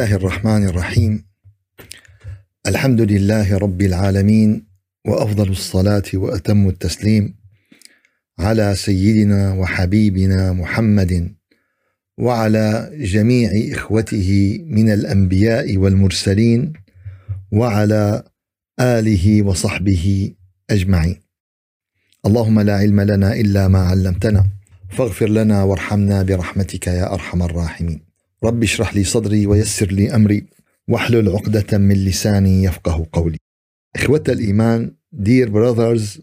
الله 0.00 0.14
الرحمن 0.16 0.64
الرحيم 0.64 1.24
الحمد 2.66 3.00
لله 3.00 3.58
رب 3.58 3.82
العالمين 3.82 4.66
وافضل 5.06 5.48
الصلاه 5.48 6.02
واتم 6.14 6.68
التسليم 6.68 7.34
على 8.38 8.74
سيدنا 8.76 9.52
وحبيبنا 9.52 10.52
محمد 10.52 11.34
وعلى 12.18 12.90
جميع 12.94 13.50
اخوته 13.72 14.58
من 14.66 14.90
الانبياء 14.90 15.76
والمرسلين 15.76 16.72
وعلى 17.52 18.24
اله 18.80 19.42
وصحبه 19.42 20.34
اجمعين 20.70 21.20
اللهم 22.26 22.60
لا 22.60 22.76
علم 22.76 23.00
لنا 23.00 23.32
الا 23.32 23.68
ما 23.68 23.78
علمتنا 23.78 24.46
فاغفر 24.90 25.28
لنا 25.28 25.62
وارحمنا 25.62 26.22
برحمتك 26.22 26.86
يا 26.86 27.14
ارحم 27.14 27.42
الراحمين 27.42 28.09
رب 28.44 28.62
اشرح 28.62 28.94
لي 28.94 29.04
صدري 29.04 29.46
ويسر 29.46 29.92
لي 29.92 30.14
امري 30.14 30.46
واحلل 30.88 31.28
عقدة 31.28 31.78
من 31.78 32.04
لساني 32.04 32.64
يفقه 32.64 33.06
قولي. 33.12 33.38
إخوة 33.96 34.24
الإيمان, 34.28 34.94
dear 35.22 35.46
brothers 35.46 36.20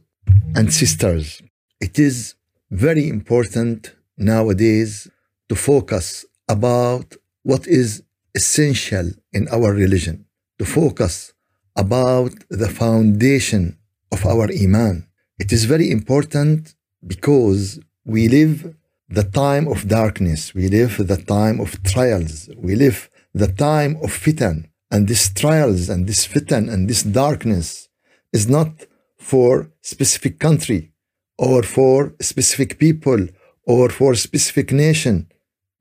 and 0.55 0.73
sisters, 0.73 1.41
it 1.79 1.99
is 1.99 2.35
very 2.71 3.07
important 3.07 3.93
nowadays 4.17 5.07
to 5.49 5.55
focus 5.55 6.25
about 6.49 7.15
what 7.43 7.67
is 7.67 8.01
essential 8.35 9.07
in 9.33 9.47
our 9.49 9.71
religion, 9.73 10.25
to 10.59 10.65
focus 10.65 11.33
about 11.75 12.33
the 12.49 12.69
foundation 12.69 13.77
of 14.11 14.25
our 14.25 14.47
iman. 14.63 14.95
It 15.43 15.51
is 15.51 15.65
very 15.65 15.91
important 15.91 16.73
because 17.05 17.79
we 18.13 18.27
live 18.27 18.73
the 19.09 19.23
time 19.23 19.67
of 19.67 19.87
darkness, 19.87 20.53
we 20.53 20.67
live 20.67 21.07
the 21.07 21.17
time 21.17 21.59
of 21.59 21.81
trials, 21.83 22.49
we 22.57 22.75
live 22.75 23.09
the 23.33 23.47
time 23.47 23.95
of 24.03 24.11
fitan. 24.11 24.69
And 24.91 25.07
this 25.07 25.33
trials 25.33 25.89
and 25.89 26.07
this 26.07 26.27
fitan 26.27 26.71
and 26.71 26.89
this 26.89 27.03
darkness 27.03 27.89
is 28.31 28.47
not 28.49 28.71
for 29.17 29.71
specific 29.81 30.39
country 30.39 30.91
or 31.37 31.63
for 31.63 32.13
specific 32.21 32.79
people 32.79 33.27
or 33.65 33.89
for 33.89 34.15
specific 34.15 34.71
nation. 34.71 35.27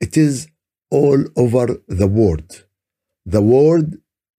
It 0.01 0.17
is 0.17 0.49
all 0.91 1.25
over 1.37 1.67
the 1.89 2.07
world. 2.07 2.65
The 3.25 3.43
world 3.43 3.95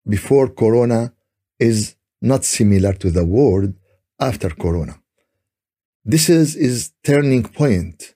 before 0.07 0.47
Corona 0.49 1.13
is 1.59 1.95
not 2.21 2.45
similar 2.45 2.93
to 2.93 3.11
the 3.11 3.25
world 3.25 3.73
after 4.19 4.49
Corona. 4.49 4.99
This 6.05 6.29
is 6.29 6.55
is 6.55 6.91
turning 7.03 7.43
point, 7.43 8.15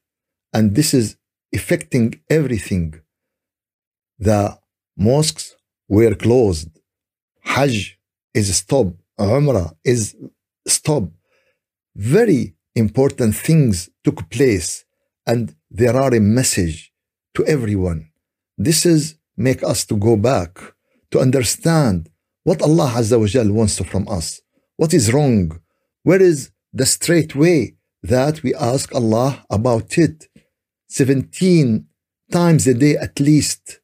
and 0.54 0.76
this 0.76 0.94
is 0.94 1.18
affecting 1.54 2.20
everything. 2.30 3.00
The 4.20 4.58
mosques 4.98 5.56
were 5.88 6.16
closed. 6.16 6.70
Hajj 7.42 7.98
is 8.34 8.56
stopped. 8.56 8.98
Umrah 9.20 9.76
is 9.84 10.16
stopped. 10.68 11.14
Very 11.96 12.56
important 12.76 13.36
things 13.36 13.90
took 14.04 14.30
place, 14.30 14.86
and 15.28 15.56
there 15.70 15.96
are 15.96 16.14
a 16.14 16.20
message 16.22 16.92
to 17.36 17.46
everyone. 17.46 18.10
This 18.58 18.86
is 18.86 19.16
make 19.38 19.64
us 19.64 19.86
to 19.86 19.96
go 19.98 20.16
back 20.16 20.60
to 21.12 21.20
understand 21.20 22.10
what 22.44 22.62
Allah 22.62 22.94
Azza 22.96 23.20
wa 23.20 23.28
Jal 23.28 23.52
wants 23.52 23.80
from 23.84 24.08
us. 24.08 24.42
What 24.78 24.94
is 24.94 25.14
wrong? 25.14 25.60
Where 26.04 26.22
is 26.22 26.52
the 26.74 26.86
straight 26.86 27.36
way 27.36 27.76
that 28.02 28.42
we 28.44 28.56
ask 28.56 28.94
Allah 28.96 29.46
about 29.50 29.98
it? 29.98 30.28
17 30.91 31.87
times 32.33 32.67
a 32.67 32.75
day 32.75 32.97
at 32.97 33.21
least. 33.21 33.81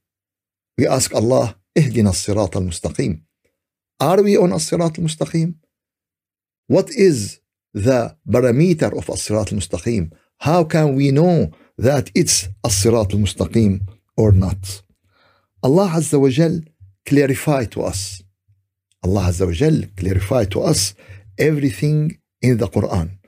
We 0.78 0.86
ask 0.86 1.14
Allah, 1.14 1.54
اهدنا 1.78 2.10
الصراط 2.10 2.56
المستقيم. 2.56 3.22
Are 4.02 4.22
we 4.22 4.36
on 4.36 4.52
الصراط 4.52 4.98
المستقيم? 4.98 5.54
What 6.72 6.90
is 6.90 7.38
the 7.74 8.16
parameter 8.30 8.92
of 8.96 9.10
الصراط 9.10 9.52
المستقيم? 9.52 10.10
How 10.42 10.64
can 10.64 10.94
we 10.96 11.10
know 11.10 11.50
that 11.78 12.10
it's 12.14 12.48
الصراط 12.66 13.14
المستقيم 13.14 13.80
or 14.16 14.32
not? 14.32 14.82
Allah 15.62 15.88
Azza 15.94 16.18
wa 16.18 16.28
Jal 16.28 16.60
clarify 17.06 17.64
to 17.66 17.82
us. 17.82 18.22
Allah 19.04 19.28
Azza 19.30 19.46
wa 19.46 19.52
Jal 19.52 19.84
clarify 19.96 20.44
to 20.44 20.60
us 20.62 20.94
everything 21.38 22.18
in 22.40 22.56
the 22.58 22.66
Quran. 22.66 23.18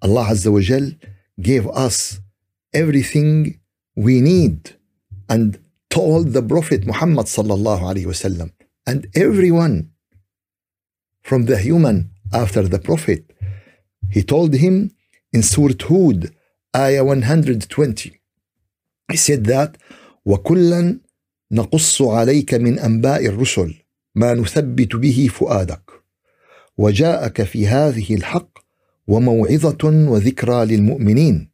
Allah 0.00 0.26
Azza 0.30 0.52
wa 0.52 0.60
Jal 0.60 0.92
gave 1.40 1.66
us 1.68 2.20
everything 2.72 3.60
we 3.96 4.20
need 4.20 4.76
and 5.28 5.58
told 5.90 6.32
the 6.32 6.42
Prophet 6.42 6.86
Muhammad 6.86 7.26
sallallahu 7.26 7.82
alaihi 7.90 8.06
wasallam 8.06 8.52
and 8.86 9.06
everyone 9.14 9.90
from 11.22 11.44
the 11.46 11.58
human 11.58 12.10
after 12.32 12.62
the 12.62 12.78
Prophet. 12.78 13.22
He 14.10 14.22
told 14.22 14.54
him 14.54 14.90
in 15.32 15.42
Surah 15.42 15.74
Hud, 15.88 16.30
ayah 16.74 17.04
120. 17.04 18.20
He 19.10 19.16
said 19.16 19.44
that 19.44 19.76
وَكُلًّا 20.26 20.98
نقص 21.52 22.02
عليك 22.02 22.54
من 22.54 22.78
أنباء 22.78 23.26
الرسل 23.26 23.74
ما 24.14 24.34
نثبت 24.34 24.96
به 24.96 25.28
فؤادك 25.32 25.90
وجاءك 26.78 27.42
في 27.42 27.66
هذه 27.66 28.14
الحق 28.14 28.58
وموعظة 29.06 29.84
وذكرى 29.84 30.66
للمؤمنين 30.66 31.50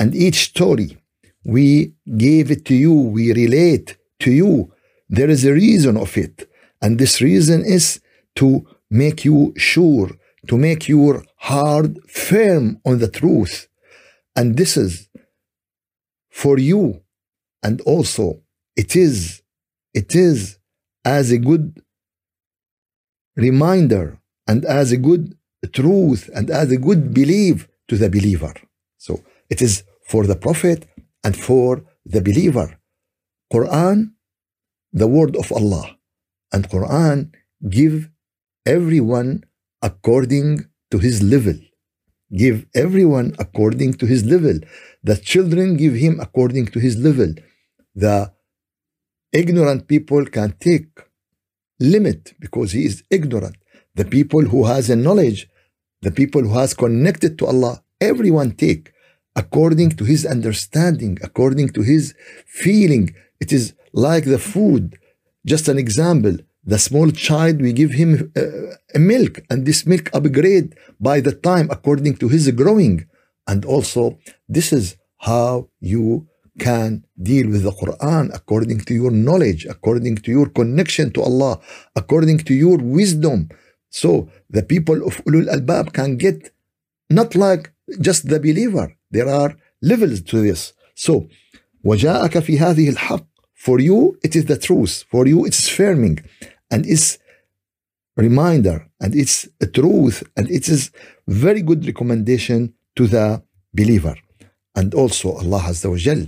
and 0.00 0.14
each 0.14 0.40
story 0.50 1.00
we 1.44 1.94
gave 2.16 2.50
it 2.50 2.64
to 2.66 2.74
you, 2.74 2.92
we 2.92 3.32
relate 3.32 3.96
to 4.20 4.30
you. 4.30 4.72
There 5.08 5.30
is 5.30 5.44
a 5.44 5.52
reason 5.52 5.96
of 5.96 6.16
it. 6.16 6.50
And 6.82 6.98
this 6.98 7.20
reason 7.20 7.64
is 7.64 8.00
to 8.36 8.66
make 8.90 9.24
you 9.24 9.54
sure, 9.56 10.10
to 10.48 10.56
make 10.56 10.88
your 10.88 11.24
heart 11.36 11.92
firm 12.10 12.80
on 12.84 12.98
the 12.98 13.08
truth. 13.08 13.68
And 14.36 14.56
this 14.56 14.76
is 14.76 15.08
for 16.30 16.58
you. 16.58 17.02
And 17.62 17.80
also, 17.82 18.42
it 18.76 18.96
is, 18.96 19.42
it 19.94 20.14
is 20.14 20.58
as 21.04 21.30
a 21.30 21.38
good 21.38 21.82
reminder 23.36 24.18
and 24.46 24.64
as 24.64 24.92
a 24.92 24.96
good 24.96 25.36
truth 25.72 26.30
and 26.34 26.50
as 26.50 26.70
a 26.70 26.76
good 26.76 27.12
belief 27.12 27.68
to 27.88 27.96
the 27.96 28.08
believer. 28.08 28.54
So 28.96 29.22
it 29.48 29.60
is 29.60 29.84
for 30.10 30.26
the 30.30 30.38
Prophet 30.46 30.80
and 31.24 31.34
for 31.36 31.84
the 32.04 32.20
believer. 32.28 32.68
Quran, 33.52 33.98
the 34.92 35.08
word 35.16 35.36
of 35.36 35.52
Allah, 35.52 35.86
and 36.52 36.68
Quran 36.68 37.32
give 37.78 38.10
everyone 38.66 39.44
according 39.82 40.66
to 40.90 40.98
his 40.98 41.22
level. 41.22 41.58
Give 42.42 42.66
everyone 42.74 43.28
according 43.38 43.94
to 44.00 44.06
his 44.06 44.24
level. 44.24 44.56
The 45.02 45.16
children 45.16 45.76
give 45.76 45.94
him 45.94 46.20
according 46.20 46.66
to 46.74 46.78
his 46.86 46.96
level. 46.96 47.30
The 47.94 48.32
ignorant 49.32 49.88
people 49.88 50.24
can 50.26 50.54
take 50.60 50.90
limit 51.80 52.34
because 52.38 52.72
he 52.72 52.84
is 52.84 53.02
ignorant. 53.10 53.56
The 53.94 54.04
people 54.04 54.42
who 54.52 54.64
has 54.64 54.90
a 54.90 54.96
knowledge, 54.96 55.48
the 56.02 56.12
people 56.20 56.42
who 56.42 56.54
has 56.62 56.74
connected 56.74 57.38
to 57.38 57.46
Allah, 57.46 57.82
everyone 58.00 58.52
take 58.52 58.92
according 59.36 59.90
to 59.90 60.04
his 60.04 60.26
understanding, 60.26 61.18
according 61.22 61.70
to 61.70 61.82
his 61.82 62.14
feeling. 62.46 63.14
It 63.40 63.52
is 63.52 63.74
like 63.92 64.24
the 64.24 64.38
food. 64.38 64.98
Just 65.46 65.68
an 65.68 65.78
example 65.78 66.36
the 66.64 66.78
small 66.78 67.10
child, 67.10 67.60
we 67.60 67.72
give 67.72 67.92
him 67.92 68.32
uh, 68.36 68.42
a 68.94 68.98
milk, 68.98 69.40
and 69.48 69.64
this 69.64 69.86
milk 69.86 70.10
upgrade 70.12 70.76
by 71.00 71.20
the 71.20 71.32
time 71.32 71.68
according 71.70 72.16
to 72.16 72.28
his 72.28 72.50
growing. 72.50 73.06
And 73.46 73.64
also, 73.64 74.18
this 74.48 74.72
is 74.72 74.96
how 75.18 75.68
you 75.80 76.28
can 76.58 77.06
deal 77.20 77.48
with 77.48 77.62
the 77.62 77.70
Quran 77.70 78.30
according 78.34 78.80
to 78.80 78.94
your 78.94 79.10
knowledge, 79.10 79.64
according 79.64 80.16
to 80.16 80.30
your 80.30 80.48
connection 80.50 81.10
to 81.12 81.22
Allah, 81.22 81.60
according 81.96 82.38
to 82.38 82.54
your 82.54 82.76
wisdom. 82.76 83.48
So 83.88 84.28
the 84.50 84.62
people 84.62 85.06
of 85.06 85.24
Ulul 85.24 85.48
Albab 85.48 85.92
can 85.92 86.16
get 86.16 86.52
not 87.08 87.34
like 87.34 87.72
just 88.00 88.28
the 88.28 88.38
believer. 88.38 88.96
There 89.11 89.29
are 89.29 89.55
levels 89.81 90.21
to 90.31 90.41
this. 90.41 90.73
So 90.95 91.27
وجاءك 91.85 92.39
في 92.39 92.59
هذه 92.59 92.89
الحق 92.89 93.25
for 93.53 93.79
you 93.79 94.17
it 94.23 94.35
is 94.35 94.45
the 94.45 94.57
truth 94.57 95.03
for 95.11 95.27
you 95.27 95.45
it's 95.45 95.69
firming 95.69 96.17
and 96.71 96.85
it's 96.85 97.17
reminder 98.17 98.77
and 99.01 99.15
it's 99.15 99.47
a 99.61 99.67
truth 99.67 100.23
and 100.37 100.49
it 100.49 100.67
is 100.69 100.91
very 101.27 101.61
good 101.61 101.85
recommendation 101.85 102.73
to 102.95 103.07
the 103.07 103.41
believer 103.73 104.15
and 104.75 104.93
also 104.93 105.27
Allah 105.41 105.61
Azza 105.71 105.89
wa 105.89 105.97
Jal 105.97 106.21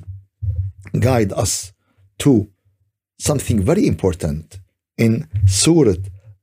guide 1.08 1.32
us 1.34 1.74
to 2.20 2.48
something 3.20 3.60
very 3.62 3.86
important 3.88 4.60
in 4.98 5.28
Surah 5.46 5.96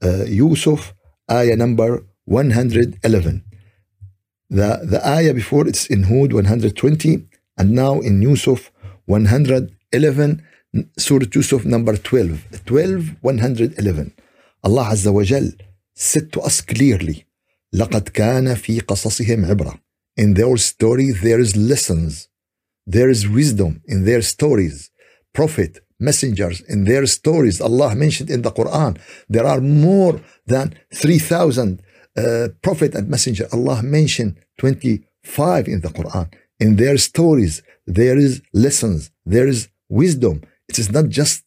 uh, 0.02 0.24
Yusuf 0.40 0.94
ayah 1.30 1.56
number 1.56 1.90
111 2.26 3.44
the, 4.50 4.80
the 4.84 5.00
ayah 5.06 5.34
before 5.34 5.66
it's 5.66 5.86
in 5.86 6.04
Hud 6.04 6.32
120 6.32 7.26
and 7.58 7.70
now 7.70 8.00
in 8.00 8.22
Yusuf 8.22 8.70
111 9.06 10.42
Surah 10.98 11.26
Yusuf 11.32 11.64
number 11.64 11.96
12, 11.96 12.64
12, 12.66 13.16
111. 13.22 14.12
Allah 14.64 14.88
Azza 14.90 15.12
wa 15.12 15.22
Jal 15.22 15.50
said 15.94 16.32
to 16.32 16.40
us 16.40 16.60
clearly, 16.60 17.26
لقد 17.72 18.08
كان 18.08 18.54
في 18.54 18.80
قصصهم 18.80 19.44
عبرة. 19.44 19.78
In 20.16 20.34
their 20.34 20.56
story 20.56 21.10
there 21.12 21.38
is 21.38 21.56
lessons. 21.56 22.28
There 22.86 23.08
is 23.08 23.28
wisdom 23.28 23.82
in 23.86 24.04
their 24.04 24.22
stories. 24.22 24.90
Prophet, 25.32 25.80
messengers 26.00 26.60
in 26.62 26.84
their 26.84 27.06
stories. 27.06 27.60
Allah 27.60 27.94
mentioned 27.94 28.30
in 28.30 28.42
the 28.42 28.50
Quran. 28.50 28.98
There 29.28 29.46
are 29.46 29.60
more 29.60 30.20
than 30.46 30.74
3,000 30.92 31.80
uh, 32.18 32.48
prophet 32.62 32.94
and 32.94 33.08
messenger. 33.08 33.46
Allah 33.52 33.82
mentioned 33.82 34.36
25 34.58 35.68
in 35.68 35.80
the 35.80 35.88
Quran. 35.88 36.32
In 36.60 36.76
their 36.76 36.96
stories, 36.98 37.62
there 37.86 38.16
is 38.16 38.42
lessons. 38.52 39.10
There 39.26 39.46
is 39.46 39.68
wisdom. 39.88 40.42
It 40.68 40.78
is 40.78 40.90
not 40.90 41.08
just 41.08 41.42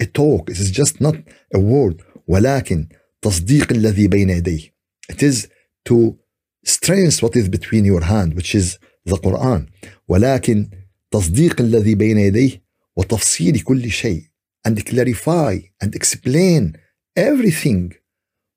a 0.00 0.06
talk. 0.06 0.50
It 0.50 0.58
is 0.58 0.70
just 0.70 1.00
not 1.00 1.16
a 1.54 1.58
word. 1.58 2.02
ولكن 2.28 2.88
تصديق 3.22 3.72
الذي 3.72 4.08
بين 4.08 4.30
يديه. 4.30 4.70
It 5.10 5.22
is 5.22 5.48
to 5.86 6.18
strengthen 6.64 7.26
what 7.26 7.36
is 7.36 7.48
between 7.48 7.84
your 7.84 8.02
hand, 8.02 8.34
which 8.34 8.54
is 8.54 8.78
the 9.04 9.16
Quran. 9.16 9.68
ولكن 10.08 10.70
تصديق 11.10 11.60
الذي 11.60 11.94
بين 11.94 12.18
يديه 12.18 12.62
وتفصيل 12.96 13.60
كل 13.60 13.90
شيء 13.90 14.22
and 14.68 14.84
clarify 14.86 15.58
and 15.80 15.94
explain 15.94 16.76
everything 17.16 17.92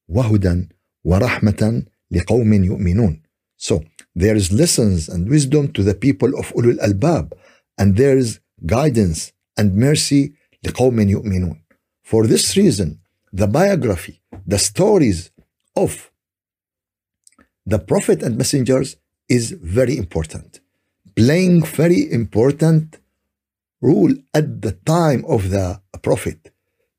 وهدى 0.07 0.67
ورحمة 1.05 1.85
لقوم 2.11 2.53
يؤمنون. 2.53 3.21
So 3.57 3.83
there 4.15 4.35
is 4.35 4.51
lessons 4.51 5.09
and 5.09 5.29
wisdom 5.29 5.71
to 5.73 5.83
the 5.83 5.93
people 5.93 6.37
of 6.39 6.53
ulul 6.53 6.79
albab 6.79 7.33
and 7.77 7.95
there 7.95 8.17
is 8.17 8.39
guidance 8.65 9.31
and 9.57 9.75
mercy 9.75 10.33
لقوم 10.65 11.09
يؤمنون. 11.09 11.61
For 12.03 12.27
this 12.27 12.55
reason, 12.55 12.99
the 13.33 13.47
biography, 13.47 14.21
the 14.45 14.59
stories 14.59 15.31
of 15.75 16.11
the 17.65 17.79
prophet 17.79 18.21
and 18.21 18.37
messengers 18.37 18.95
is 19.27 19.51
very 19.51 19.97
important. 19.97 20.59
Playing 21.15 21.63
very 21.63 22.11
important 22.11 22.99
rule 23.81 24.13
at 24.33 24.61
the 24.61 24.73
time 24.95 25.25
of 25.27 25.49
the 25.49 25.81
prophet. 26.01 26.51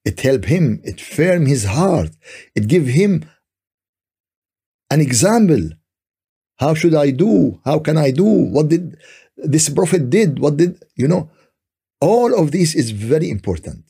It 0.04 0.20
helped 0.20 0.46
him, 0.46 0.80
it 0.84 1.00
firmed 1.00 1.48
his 1.48 1.64
heart, 1.64 2.12
it 2.54 2.68
gave 2.68 2.86
him 3.00 3.12
an 4.91 5.01
example. 5.01 5.63
How 6.57 6.73
should 6.75 6.93
I 6.93 7.09
do? 7.09 7.59
How 7.65 7.79
can 7.79 7.97
I 7.97 8.11
do? 8.11 8.29
What 8.55 8.67
did 8.67 8.97
this 9.37 9.69
prophet 9.69 10.09
did? 10.09 10.37
What 10.37 10.57
did 10.57 10.83
you 10.95 11.07
know? 11.07 11.29
All 11.99 12.31
of 12.39 12.51
this 12.51 12.75
is 12.75 12.91
very 12.91 13.29
important. 13.29 13.83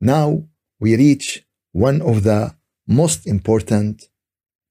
Now 0.00 0.44
we 0.78 0.96
reach 0.96 1.44
one 1.72 2.00
of 2.02 2.22
the 2.22 2.54
most 2.86 3.26
important 3.26 4.08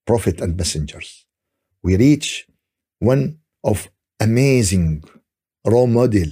prophet 0.05 0.39
and 0.39 0.55
messengers. 0.55 1.25
We 1.83 1.97
reach 1.97 2.47
one 2.99 3.39
of 3.63 3.89
amazing 4.19 5.03
role 5.65 5.87
model 5.87 6.29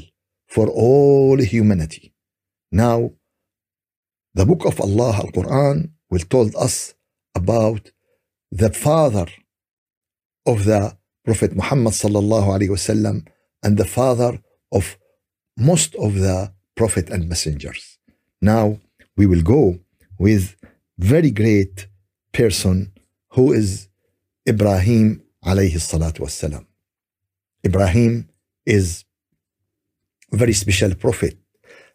for 0.47 0.67
all 0.67 1.37
humanity. 1.37 2.13
Now, 2.71 3.11
the 4.33 4.45
book 4.45 4.65
of 4.65 4.79
Allah, 4.79 5.13
Al 5.23 5.31
Quran, 5.37 5.91
will 6.09 6.25
told 6.35 6.55
us 6.55 6.93
about 7.35 7.91
the 8.51 8.71
father 8.71 9.27
of 10.45 10.65
the 10.65 10.97
Prophet 11.25 11.55
Muhammad 11.55 11.93
sallallahu 11.93 12.47
alaihi 12.47 12.69
wasallam 12.69 13.27
and 13.63 13.77
the 13.77 13.85
father 13.85 14.39
of 14.71 14.97
most 15.57 15.95
of 15.95 16.15
the 16.15 16.51
prophet 16.75 17.09
and 17.09 17.27
messengers. 17.27 17.97
Now 18.41 18.79
we 19.17 19.25
will 19.25 19.41
go 19.41 19.79
with 20.17 20.55
very 20.97 21.31
great 21.31 21.87
person 22.31 22.93
who 23.31 23.51
is 23.51 23.89
Ibrahim 24.47 25.21
alayhi 25.45 25.75
salatu 25.75 26.19
wasalam. 26.21 26.65
Ibrahim 27.65 28.29
is 28.65 29.03
very 30.31 30.53
special 30.53 30.95
prophet 30.95 31.37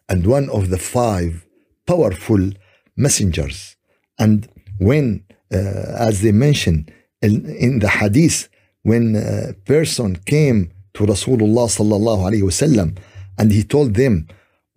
and 0.07 0.25
one 0.27 0.49
of 0.49 0.69
the 0.69 0.77
five 0.77 1.45
powerful 1.87 2.51
messengers. 2.95 3.75
And 4.19 4.47
when, 4.79 5.23
uh, 5.53 6.07
as 6.09 6.21
they 6.21 6.31
mention 6.31 6.87
in, 7.25 7.45
in, 7.67 7.79
the 7.79 7.89
hadith, 7.89 8.49
when 8.83 9.15
a 9.15 9.53
person 9.65 10.15
came 10.33 10.71
to 10.93 11.03
Rasulullah 11.03 11.67
sallallahu 11.77 12.21
alayhi 12.29 12.43
wasallam 12.43 12.97
and 13.37 13.51
he 13.51 13.63
told 13.63 13.95
them, 13.95 14.27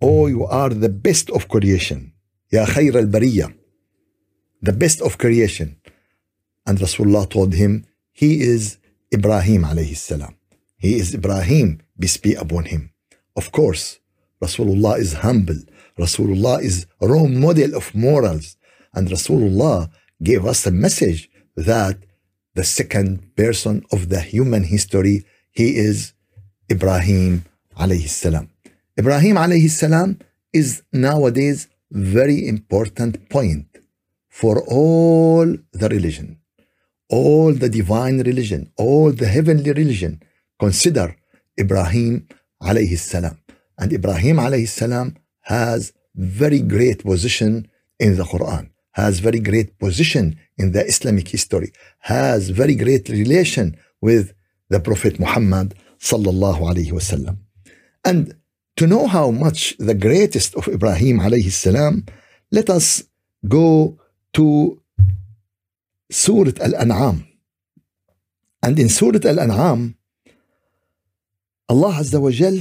Oh, 0.01 0.27
you 0.27 0.45
are 0.45 0.69
the 0.69 0.89
best 0.89 1.29
of 1.29 1.47
creation. 1.47 2.13
Ya 2.51 2.65
khayr 2.65 2.95
al 2.95 3.05
bariyah 3.05 3.53
the 4.61 4.73
best 4.73 5.01
of 5.01 5.17
creation. 5.17 5.77
And 6.65 6.77
Rasulullah 6.77 7.29
told 7.29 7.53
him, 7.53 7.85
he 8.11 8.41
is 8.41 8.77
Ibrahim 9.13 9.63
alayhi 9.63 9.95
salam. 9.95 10.35
He 10.77 10.95
is 10.95 11.13
Ibrahim, 11.13 11.81
peace 11.99 12.17
be 12.17 12.33
upon 12.35 12.65
him. 12.65 12.91
Of 13.35 13.51
course, 13.51 13.99
Rasulullah 14.41 14.99
is 14.99 15.13
humble. 15.13 15.59
Rasulullah 15.97 16.61
is 16.61 16.85
a 17.01 17.07
role 17.07 17.27
model 17.27 17.75
of 17.75 17.93
morals. 17.95 18.57
And 18.93 19.07
Rasulullah 19.07 19.89
gave 20.21 20.45
us 20.45 20.65
a 20.65 20.71
message 20.71 21.29
that 21.55 21.97
the 22.59 22.67
second 22.79 23.09
person 23.41 23.75
of 23.95 24.09
the 24.13 24.21
human 24.33 24.63
history, 24.75 25.17
he 25.59 25.67
is 25.89 25.97
Ibrahim 26.75 27.45
alayhi 27.83 28.09
salam. 28.23 28.45
Ibrahim 29.01 29.35
alayhi 29.43 29.69
salam 29.69 30.09
is 30.51 30.69
nowadays 30.91 31.59
very 31.89 32.39
important 32.55 33.13
point 33.29 33.67
for 34.27 34.55
all 34.79 35.45
the 35.81 35.89
religion, 35.95 36.29
all 37.09 37.53
the 37.53 37.69
divine 37.79 38.17
religion, 38.29 38.61
all 38.85 39.07
the 39.21 39.29
heavenly 39.35 39.71
religion, 39.81 40.21
consider 40.59 41.07
Ibrahim 41.63 42.27
alayhi 42.61 42.97
salam. 42.97 43.37
And 43.77 43.93
Ibrahim 43.99 44.37
alayhi 44.47 44.67
salam 44.67 45.15
has 45.53 45.93
very 46.13 46.61
great 46.75 46.99
position 47.11 47.51
in 47.99 48.17
the 48.17 48.23
Quran, 48.33 48.69
has 48.99 49.19
very 49.19 49.39
great 49.39 49.77
position 49.79 50.39
in 50.57 50.71
the 50.71 50.85
Islamic 50.85 51.27
history, 51.27 51.71
has 51.99 52.49
very 52.49 52.75
great 52.75 53.09
relation 53.09 53.77
with 54.01 54.33
the 54.69 54.79
Prophet 54.79 55.19
Muhammad 55.19 55.75
sallallahu 55.99 56.61
alayhi 56.71 56.91
wasallam. 56.91 57.37
And 58.05 58.35
to 58.77 58.87
know 58.87 59.07
how 59.07 59.31
much 59.31 59.75
the 59.77 59.93
greatest 59.93 60.55
of 60.55 60.67
Ibrahim 60.67 61.19
alayhi 61.19 61.51
salam, 61.51 62.05
let 62.51 62.69
us 62.69 63.03
go 63.47 63.99
to 64.33 64.81
Surah 66.11 66.53
Al-An'am. 66.61 67.27
And 68.63 68.79
in 68.79 68.89
Surah 68.89 69.19
Al-An'am, 69.23 69.95
Allah 71.67 71.93
Azza 72.01 72.19
wa 72.19 72.31
Jal 72.31 72.57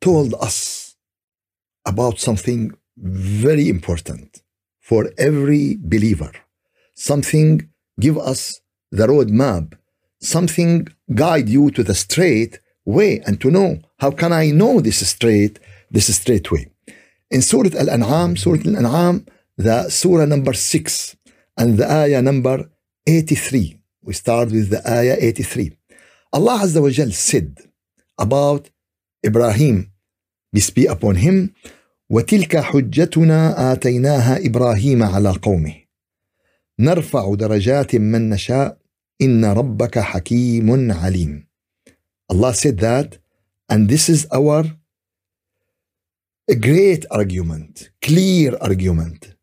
told 0.00 0.34
us 0.34 0.94
about 1.84 2.18
something 2.18 2.72
very 2.96 3.68
important 3.68 4.42
for 4.88 5.02
every 5.18 5.76
believer. 5.94 6.32
Something 6.94 7.68
give 8.00 8.16
us 8.32 8.40
the 8.90 9.06
roadmap. 9.06 9.66
Something 10.20 10.88
guide 11.22 11.48
you 11.48 11.70
to 11.76 11.82
the 11.84 11.94
straight 11.94 12.54
way 12.96 13.20
and 13.26 13.38
to 13.42 13.50
know 13.50 13.70
how 13.98 14.10
can 14.10 14.32
I 14.32 14.46
know 14.60 14.80
this 14.80 15.06
straight, 15.06 15.58
this 15.90 16.06
straight 16.20 16.50
way. 16.50 16.64
In 17.30 17.42
Surah 17.42 17.76
Al-An'am, 17.82 18.30
Surah 18.42 18.62
Al-An'am, 18.70 19.26
the 19.58 19.90
surah 19.90 20.24
number 20.24 20.54
6 20.54 21.16
and 21.58 21.76
the 21.76 21.86
ayah 22.02 22.22
number 22.22 22.70
83. 23.06 23.78
We 24.02 24.14
start 24.14 24.50
with 24.50 24.70
the 24.70 24.80
ayah 24.88 25.16
83. 25.20 25.76
Allah 26.32 26.60
Azza 26.62 26.80
wa 26.80 26.88
Jal 26.88 27.10
said 27.10 27.58
about 28.16 28.70
Ibrahim, 29.26 29.90
peace 30.54 30.70
be 30.70 30.86
upon 30.86 31.16
him, 31.16 31.54
وتلك 32.10 32.56
حجتنا 32.56 33.72
آتيناها 33.72 34.46
إبراهيم 34.46 35.02
على 35.02 35.30
قومه 35.30 35.74
نرفع 36.78 37.34
درجات 37.34 37.96
من 37.96 38.28
نشاء 38.28 38.78
إن 39.22 39.44
ربك 39.44 39.98
حكيم 39.98 40.92
عليم 40.92 41.48
Allah 42.30 42.52
said 42.54 42.78
that 42.78 43.18
and 43.68 43.88
this 43.88 44.08
is 44.08 44.26
our 44.32 44.64
great 46.60 47.04
argument 47.10 47.90
clear 48.02 48.56
argument 48.60 49.34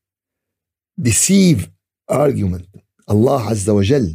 deceive 0.99 1.69
argument. 2.07 2.67
Allah 3.07 3.41
Azza 3.51 3.73
wa 3.73 3.83
Jal 3.83 4.07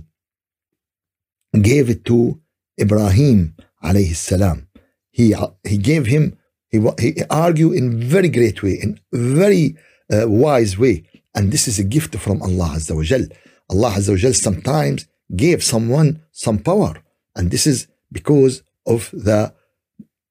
gave 1.60 1.90
it 1.90 2.04
to 2.04 2.40
Ibrahim 2.80 3.54
alayhi 3.82 4.14
salam. 4.14 4.68
He, 5.10 5.34
he 5.64 5.78
gave 5.78 6.06
him, 6.06 6.36
he, 6.69 6.79
he 6.99 7.23
argued 7.29 7.73
in 7.75 7.99
very 7.99 8.29
great 8.29 8.63
way, 8.63 8.79
in 8.81 8.99
very 9.11 9.75
uh, 10.13 10.27
wise 10.27 10.77
way. 10.77 11.03
And 11.35 11.51
this 11.51 11.67
is 11.67 11.79
a 11.79 11.83
gift 11.83 12.15
from 12.17 12.41
Allah 12.41 12.69
Azza 12.75 12.95
wa 12.95 13.03
Jal. 13.03 13.25
Allah 13.69 13.91
Azza 13.91 14.09
wa 14.09 14.17
Jal 14.17 14.33
sometimes 14.33 15.07
gave 15.35 15.63
someone 15.63 16.21
some 16.31 16.59
power. 16.59 16.93
And 17.35 17.51
this 17.51 17.67
is 17.67 17.87
because 18.11 18.63
of 18.85 19.09
the 19.11 19.53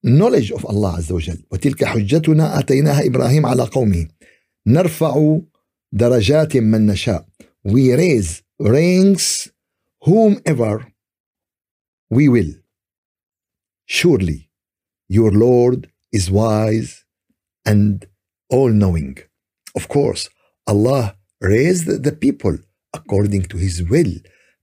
knowledge 0.04 0.50
of 0.52 0.64
Allah 0.66 0.92
عز 0.98 1.12
وجل 1.12 1.38
وتلك 1.50 1.84
حجتنا 1.84 2.58
آتيناها 2.58 3.06
إبراهيم 3.06 3.46
على 3.46 3.62
قومه 3.62 4.08
نرفع 4.66 5.38
درجات 5.92 6.56
من 6.56 6.86
نشاء 6.86 7.26
we 7.64 7.94
raise 7.94 8.42
ranks 8.60 9.48
whomever 10.04 10.86
we 12.10 12.28
will 12.28 12.52
surely 13.86 14.50
your 15.08 15.32
Lord 15.32 15.90
is 16.11 16.29
wise 16.31 17.05
and 17.65 18.07
all 18.49 18.69
knowing. 18.69 19.17
Of 19.75 19.87
course, 19.87 20.29
Allah 20.67 21.15
raised 21.41 22.03
the 22.03 22.11
people 22.11 22.57
according 22.93 23.43
to 23.43 23.57
His 23.57 23.83
will 23.83 24.13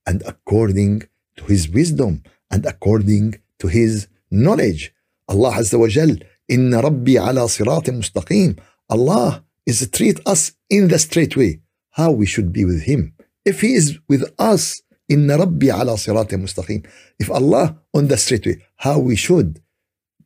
and 0.07 0.23
according 0.26 1.03
to 1.37 1.45
His 1.45 1.69
wisdom 1.69 2.23
and 2.50 2.67
according 2.67 3.41
to 3.61 3.69
His 3.69 4.09
knowledge. 4.31 4.93
Allah 5.29 5.53
Azza 5.53 5.79
wa 5.79 5.88
Jal, 5.88 6.17
Inna 6.49 6.83
Rabbi 6.83 7.12
ala 7.12 7.47
siratim 7.47 8.03
mustaqim. 8.03 8.59
Allah 8.88 9.45
is 9.65 9.88
treat 9.91 10.21
us 10.26 10.53
in 10.71 10.88
the 10.88 10.99
straight 10.99 11.37
way, 11.37 11.61
how 11.91 12.11
we 12.12 12.26
should 12.26 12.53
be 12.53 12.65
with 12.65 12.83
Him. 12.83 13.15
If 13.45 13.61
He 13.61 13.75
is 13.75 13.99
with 14.09 14.25
us, 14.38 14.83
Inna 15.09 15.38
Rabbi 15.38 15.67
ala 15.67 15.95
siratim 15.95 16.43
mustaqim. 16.45 16.87
If 17.19 17.31
Allah 17.31 17.79
on 17.95 18.09
the 18.09 18.17
straight 18.17 18.47
way, 18.47 18.62
how 18.76 18.99
we 18.99 19.17
should 19.17 19.61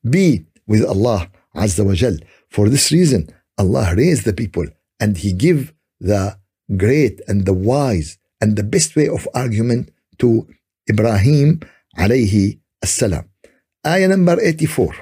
be 0.09 0.47
with 0.70 0.84
Allah 0.86 1.28
عز 1.56 1.82
وجل 1.82 2.20
for 2.50 2.70
this 2.70 2.92
reason 2.92 3.28
Allah 3.58 3.94
raised 3.96 4.26
the 4.26 4.34
people 4.34 4.66
and 5.00 5.18
he 5.18 5.34
give 5.34 5.74
the 6.00 6.38
great 6.76 7.22
and 7.28 7.46
the 7.46 7.54
wise 7.54 8.18
and 8.42 8.56
the 8.56 8.64
best 8.64 8.96
way 8.96 9.08
of 9.08 9.28
argument 9.34 9.90
to 10.20 10.48
Ibrahim 10.90 11.60
عليه 11.98 12.60
السلام 12.84 13.24
ayah 13.88 14.08
number 14.08 14.38
84 14.42 14.94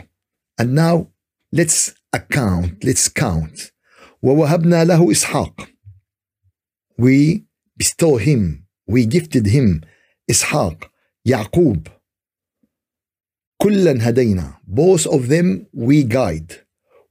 and 0.59 0.75
now 0.75 1.07
let's 1.51 1.93
account 2.13 2.83
let's 2.83 3.07
count 3.09 3.71
ووهبنا 4.23 4.83
له 4.85 5.11
إسحاق 5.11 5.67
we 6.97 7.43
bestow 7.77 8.17
him 8.17 8.65
we 8.87 9.05
gifted 9.05 9.47
him 9.47 9.81
إسحاق 10.29 10.91
يعقوب 11.25 11.87
كلا 13.61 14.09
هدينا 14.09 14.53
both 14.67 15.05
of 15.07 15.27
them 15.29 15.67
we 15.73 16.03
guide 16.03 16.53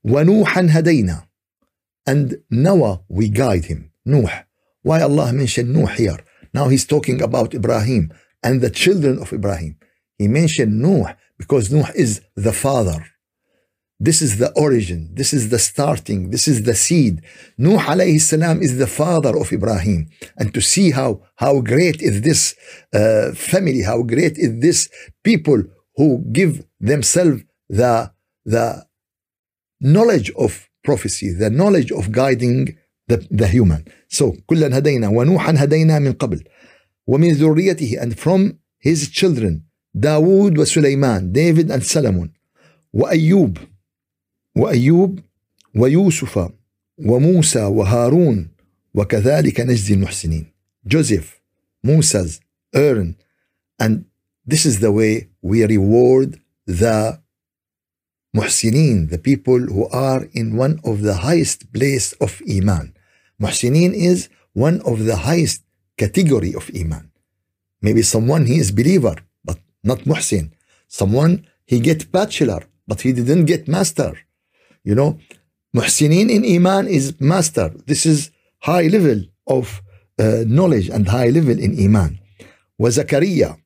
ونوحا 0.04 0.66
هدينا 0.71 1.26
and 2.11 2.37
Noah 2.50 3.00
we 3.09 3.28
guide 3.28 3.66
him 3.66 3.90
Nuh 4.04 4.31
why 4.83 5.00
Allah 5.00 5.33
mentioned 5.33 5.73
Nuh 5.73 5.87
here 5.87 6.19
now 6.54 6.69
he's 6.69 6.87
talking 6.87 7.23
about 7.23 7.54
Ibrahim 7.54 8.12
and 8.42 8.61
the 8.61 8.71
children 8.71 9.19
of 9.19 9.33
Ibrahim 9.33 9.76
he 10.19 10.28
mentioned 10.28 10.81
Nuh 10.81 11.14
because 11.38 11.71
Nuh 11.73 11.90
is 11.95 12.21
the 12.37 12.52
father 12.52 13.00
this 14.09 14.21
is 14.21 14.38
the 14.38 14.50
origin. 14.66 15.11
This 15.14 15.33
is 15.33 15.50
the 15.50 15.61
starting. 15.61 16.31
This 16.31 16.49
is 16.49 16.64
the 16.64 16.75
seed. 16.75 17.23
Nuh 17.57 17.78
alayhi 17.78 18.21
salam 18.21 18.61
is 18.61 18.76
the 18.76 18.88
father 18.88 19.38
of 19.38 19.52
Ibrahim. 19.52 20.09
And 20.37 20.52
to 20.54 20.61
see 20.61 20.90
how, 20.90 21.23
how 21.37 21.61
great 21.61 22.02
is 22.02 22.23
this 22.23 22.57
uh, 22.92 23.31
family, 23.33 23.83
how 23.83 24.02
great 24.02 24.37
is 24.38 24.59
this 24.59 24.88
people 25.23 25.62
who 25.97 26.25
give 26.33 26.64
themselves 26.81 27.42
the, 27.69 28.12
the 28.45 28.87
knowledge 29.81 30.31
of 30.38 30.69
prophecy, 30.85 31.33
the 31.33 31.50
knowledge 31.50 31.90
of 31.92 32.12
guiding 32.12 32.76
the, 33.09 33.26
the 33.31 33.47
human. 33.47 33.85
So, 34.09 34.37
كلا 34.47 34.78
هدينا 34.78 35.09
ونوحا 35.09 35.54
هدينا 35.57 35.99
من 35.99 36.12
قبل 36.12 36.45
ومن 37.07 37.33
ذريته 37.33 38.00
and 38.00 38.19
from 38.19 38.59
his 38.78 39.09
children 39.11 39.62
داود 39.95 40.59
وسليمان 40.59 41.33
David 41.33 41.71
and 41.71 41.83
Solomon 41.83 42.28
وأيوب 42.92 43.59
وايوب 44.57 45.21
ويوسف 45.75 46.50
وموسى 46.99 47.62
وهارون 47.62 48.49
وكذلك 48.95 49.61
نجزي 49.61 49.95
المحسنين 49.95 50.52
Joseph, 50.87 51.40
Moses, 51.85 52.40
Aaron 52.75 53.16
and 53.78 54.04
this 54.47 54.64
is 54.66 54.81
the 54.81 54.92
way 54.92 55.28
we 55.42 55.64
reward 55.64 56.40
the 56.66 57.21
muhsinin 58.37 59.11
the 59.11 59.19
people 59.19 59.59
who 59.59 59.88
are 59.88 60.23
in 60.33 60.57
one 60.57 60.81
of 60.85 61.02
the 61.02 61.16
highest 61.26 61.73
place 61.73 62.12
of 62.25 62.40
iman 62.59 62.95
muhsinin 63.40 63.92
is 63.95 64.28
one 64.52 64.81
of 64.83 65.04
the 65.04 65.16
highest 65.28 65.62
category 65.97 66.52
of 66.54 66.71
iman 66.83 67.11
maybe 67.81 68.02
someone 68.02 68.47
he 68.47 68.57
is 68.59 68.71
believer 68.73 69.16
but 69.45 69.59
not 69.85 70.00
muhsin 70.11 70.52
someone 70.88 71.33
he 71.66 71.78
get 71.81 72.11
bachelor 72.11 72.62
but 72.88 73.00
he 73.02 73.12
didn't 73.12 73.45
get 73.45 73.69
master 73.69 74.12
you 74.85 74.95
know, 74.95 75.19
muhsinin 75.75 76.31
in 76.31 76.45
iman 76.57 76.87
is 76.88 77.21
master. 77.21 77.73
This 77.87 78.04
is 78.07 78.31
high 78.61 78.88
level 78.88 79.25
of 79.47 79.83
uh, 80.19 80.45
knowledge 80.47 80.88
and 80.88 81.09
high 81.09 81.28
level 81.28 81.59
in 81.59 81.78
iman. 81.78 82.19
وزكريا 82.78 83.57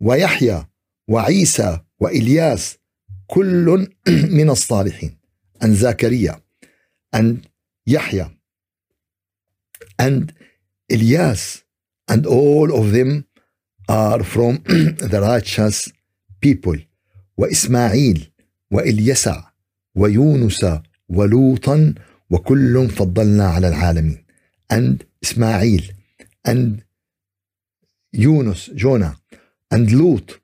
ويحيى 0.00 0.66
وعيسى 1.08 1.80
وإلياس 2.00 2.76
كل 3.26 3.88
من 4.38 4.50
الصالحين. 4.50 5.16
and 5.64 5.66
زكريا 5.68 6.40
and 7.16 7.48
Yahya 7.86 8.30
and 9.98 10.32
Elias 10.92 11.64
and 12.08 12.26
all 12.26 12.68
of 12.80 12.92
them 12.92 13.24
are 13.88 14.22
from 14.24 14.58
the 15.12 15.20
righteous 15.20 15.92
people. 16.40 16.78
وإسماعيل 17.38 18.32
وإليسع 18.70 19.44
ويونس 19.94 20.66
ولوطا 21.08 21.94
وكل 22.30 22.88
فضلنا 22.90 23.46
على 23.46 23.68
العالمين. 23.68 24.24
and 24.72 25.04
إسماعيل 25.24 25.92
and 26.48 26.80
يونس 28.14 28.70
جونا. 28.70 29.16
and 29.73 29.89
لوط 29.93 30.41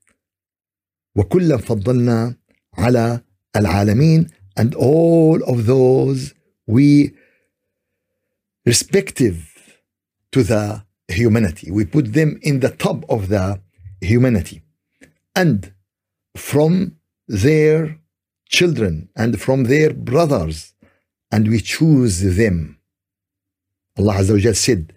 وكلا 1.15 1.57
فضلنا 1.57 2.35
على 2.77 3.21
العالمين 3.55 4.27
and 4.59 4.75
all 4.75 5.41
of 5.43 5.65
those 5.65 6.33
we 6.67 7.11
respective 8.65 9.37
to 10.31 10.43
the 10.43 10.83
humanity 11.07 11.71
we 11.71 11.85
put 11.85 12.13
them 12.13 12.39
in 12.41 12.59
the 12.59 12.69
top 12.69 13.03
of 13.09 13.29
the 13.29 13.59
humanity 14.01 14.61
and 15.35 15.73
from 16.35 16.95
their 17.27 17.99
children 18.49 19.09
and 19.15 19.39
from 19.39 19.65
their 19.65 19.93
brothers, 19.93 20.73
and 21.31 21.47
we 21.47 21.59
choose 21.59 22.21
them. 22.37 22.79
Allah 23.97 24.15
Azza 24.15 24.45
wa 24.45 24.53
said 24.53 24.93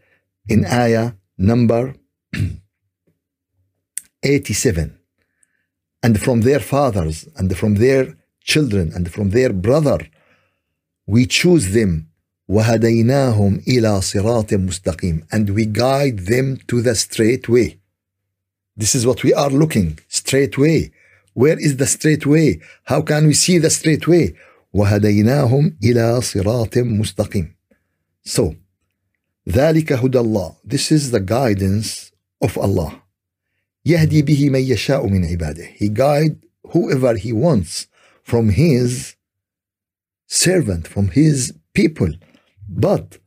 in 0.49 0.65
ayah 0.65 1.13
number 1.39 1.95
87 4.25 4.99
and 6.03 6.21
from 6.21 6.43
their 6.43 6.61
fathers 6.61 7.29
and 7.37 7.57
from 7.57 7.77
their 7.77 8.17
children 8.43 8.93
and 8.95 9.11
from 9.13 9.31
their 9.31 9.53
brother 9.53 9.99
we 11.07 11.27
choose 11.27 11.73
them 11.73 12.07
وهديناهم 12.49 13.63
إلى 13.69 14.01
صراط 14.01 14.55
مستقيم 14.55 15.27
and 15.33 15.51
we 15.51 15.65
guide 15.65 16.27
them 16.27 16.59
to 16.67 16.83
the 16.83 16.95
straight 16.95 17.49
way 17.49 17.79
this 18.77 18.95
is 18.95 19.07
what 19.07 19.23
we 19.23 19.33
are 19.33 19.51
looking 19.51 19.99
straight 20.09 20.59
way 20.59 20.93
where 21.35 21.59
is 21.59 21.77
the 21.77 21.87
straight 21.87 22.27
way? 22.27 22.61
How 22.85 23.03
can 23.03 23.27
we 23.27 23.35
see 23.35 23.59
the 23.59 23.71
straight 23.71 24.09
way? 24.09 24.35
وهديناهم 24.75 25.77
إلى 25.85 26.21
صراط 26.21 26.79
مستقيم. 26.79 27.55
So, 28.25 28.55
ذلك 29.49 29.93
هدى 29.93 30.19
الله. 30.19 30.57
This 30.65 30.93
is 30.93 31.11
the 31.11 31.21
guidance 31.21 32.13
of 32.43 32.59
Allah. 32.59 33.03
يهدي 33.87 34.23
به 34.23 34.51
من 34.51 34.61
يشاء 34.61 35.07
من 35.07 35.25
عباده. 35.25 35.67
He 35.77 35.89
guide 35.89 36.37
whoever 36.73 37.17
he 37.17 37.33
wants 37.33 37.87
from 38.23 38.51
his 38.51 39.17
servant, 40.27 40.87
from 40.87 41.09
his 41.09 41.53
people. 41.75 42.13
But 42.69 43.19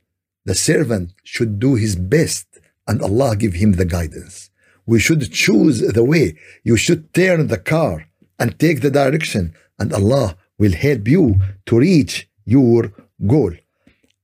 the 0.45 0.55
servant 0.55 1.13
should 1.23 1.59
do 1.59 1.75
his 1.75 1.95
best 1.95 2.47
and 2.87 3.01
Allah 3.01 3.35
give 3.35 3.53
him 3.53 3.73
the 3.73 3.85
guidance. 3.85 4.49
We 4.85 4.99
should 4.99 5.31
choose 5.31 5.79
the 5.79 6.03
way. 6.03 6.37
You 6.63 6.75
should 6.77 7.13
turn 7.13 7.47
the 7.47 7.57
car 7.57 8.05
and 8.39 8.59
take 8.59 8.81
the 8.81 8.91
direction, 8.91 9.53
and 9.79 9.93
Allah 9.93 10.35
will 10.57 10.73
help 10.73 11.07
you 11.07 11.35
to 11.67 11.79
reach 11.79 12.29
your 12.45 12.91
goal. 13.25 13.53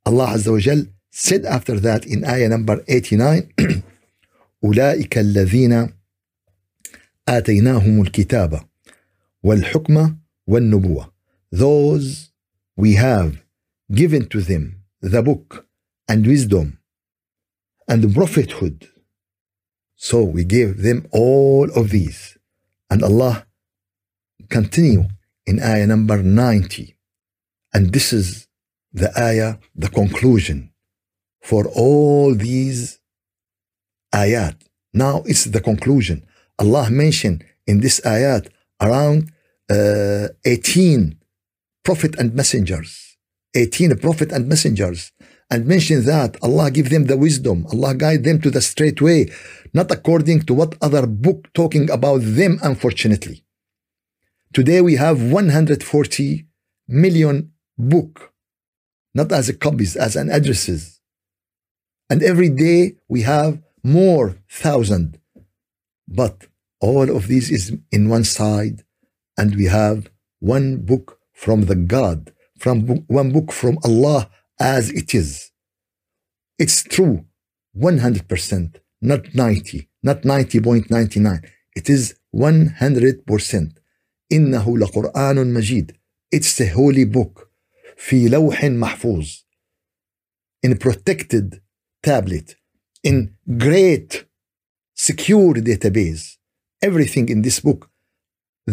Allah 0.05 0.27
Azza 0.35 0.51
wa 0.51 0.59
Jal 0.59 0.81
said 1.11 1.45
after 1.45 1.79
that 1.79 2.05
in 2.05 2.25
ayah 2.25 2.49
number 2.49 2.83
89 2.87 3.83
أولئك 4.63 5.17
الذين 5.17 5.93
آتيناهم 7.27 8.01
الكتاب 8.01 8.61
والحكمة 9.43 10.17
والنبوة 10.47 11.13
Those 11.51 12.31
we 12.77 12.93
have 12.95 13.43
given 13.91 14.27
to 14.29 14.41
them 14.41 14.83
the 15.01 15.21
book 15.21 15.65
and 16.07 16.25
wisdom 16.27 16.79
and 17.87 18.13
prophethood 18.13 18.87
So 20.01 20.23
we 20.23 20.45
gave 20.45 20.81
them 20.81 21.05
all 21.11 21.69
of 21.75 21.89
these. 21.89 22.37
And 22.89 23.03
Allah 23.03 23.45
continue 24.49 25.03
in 25.45 25.61
ayah 25.61 25.87
number 25.87 26.23
90. 26.23 26.95
And 27.73 27.91
this 27.91 28.13
is 28.13 28.47
the 28.93 29.11
ayah, 29.19 29.57
the 29.75 29.89
conclusion 29.89 30.71
for 31.41 31.67
all 31.75 32.33
these 32.33 32.99
ayat. 34.15 34.55
Now 34.93 35.23
it's 35.25 35.43
the 35.43 35.59
conclusion. 35.59 36.25
Allah 36.58 36.90
mentioned 36.90 37.44
in 37.66 37.80
this 37.80 38.00
ayat 38.00 38.48
around 38.80 39.32
uh, 39.70 40.28
18 40.44 41.18
prophet 41.84 42.16
and 42.18 42.34
messengers. 42.34 43.16
18 43.54 43.96
prophet 43.98 44.32
and 44.32 44.48
messengers. 44.48 45.12
And 45.50 45.66
mention 45.66 46.04
that 46.04 46.36
Allah 46.42 46.70
give 46.70 46.90
them 46.90 47.04
the 47.04 47.16
wisdom. 47.16 47.66
Allah 47.72 47.94
guide 47.94 48.24
them 48.24 48.40
to 48.40 48.50
the 48.50 48.60
straight 48.60 49.00
way. 49.00 49.30
Not 49.72 49.90
according 49.90 50.42
to 50.42 50.54
what 50.54 50.74
other 50.80 51.06
book 51.06 51.52
talking 51.52 51.90
about 51.90 52.20
them, 52.22 52.58
unfortunately. 52.62 53.44
Today 54.52 54.80
we 54.80 54.94
have 54.96 55.20
140 55.20 56.46
million 56.88 57.52
book. 57.76 58.32
Not 59.14 59.30
as 59.32 59.48
a 59.48 59.54
copies, 59.54 59.96
as 59.96 60.16
an 60.16 60.30
addresses. 60.30 61.00
And 62.10 62.22
every 62.22 62.48
day 62.48 62.96
we 63.08 63.22
have 63.22 63.62
more 63.82 64.36
thousand. 64.48 65.18
But 66.07 66.47
all 66.79 67.15
of 67.15 67.27
these 67.27 67.51
is 67.51 67.77
in 67.91 68.09
one 68.09 68.23
side 68.23 68.83
and 69.37 69.55
we 69.55 69.65
have 69.65 70.09
one 70.39 70.77
book 70.77 71.19
from 71.33 71.65
the 71.65 71.75
God, 71.75 72.33
from 72.57 72.81
one 73.07 73.31
book 73.31 73.51
from 73.51 73.77
Allah 73.83 74.29
as 74.59 74.89
it 74.89 75.13
is. 75.13 75.51
It's 76.57 76.83
true, 76.83 77.25
100%, 77.77 78.75
not 79.01 79.33
90, 79.33 79.89
not 80.03 80.23
90.99. 80.23 81.49
It 81.75 81.89
is 81.89 82.15
100%. 82.35 83.79
إنه 84.31 84.77
لقرآن 84.77 85.53
مجيد. 85.53 85.91
It's 86.31 86.59
a 86.61 86.67
holy 86.67 87.05
book. 87.05 87.49
في 87.97 88.29
لوح 88.29 88.65
محفوظ. 88.65 89.43
In 90.65 90.71
a 90.71 90.75
protected 90.75 91.61
tablet. 92.03 92.55
In 93.03 93.35
great 93.57 94.25
secure 95.08 95.54
database. 95.70 96.24
Everything 96.88 97.26
in 97.34 97.40
this 97.46 97.58
book. 97.68 97.82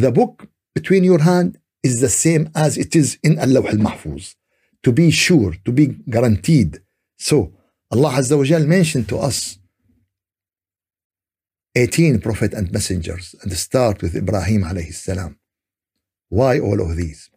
The 0.03 0.11
book 0.19 0.35
between 0.77 1.03
your 1.03 1.21
hand 1.31 1.49
is 1.87 1.95
the 2.05 2.13
same 2.25 2.43
as 2.65 2.71
it 2.83 2.91
is 3.01 3.07
in 3.27 3.33
al-Lawh 3.45 3.67
al-Mahfuz. 3.75 4.25
To 4.85 4.91
be 4.99 5.07
sure, 5.25 5.51
to 5.65 5.71
be 5.79 5.85
guaranteed. 6.15 6.71
So, 7.27 7.37
Allah 7.93 8.11
Azza 8.19 8.35
wa 8.37 8.45
Jal 8.49 8.65
mentioned 8.77 9.07
to 9.09 9.17
us 9.29 9.37
18 11.75 12.19
prophet 12.21 12.51
and 12.53 12.71
messengers 12.71 13.35
and 13.41 13.51
start 13.53 14.01
with 14.01 14.13
Ibrahim 14.15 14.63
alayhi 14.63 14.93
salam. 14.93 15.37
Why 16.29 16.59
all 16.59 16.79
of 16.81 16.91
these? 17.01 17.29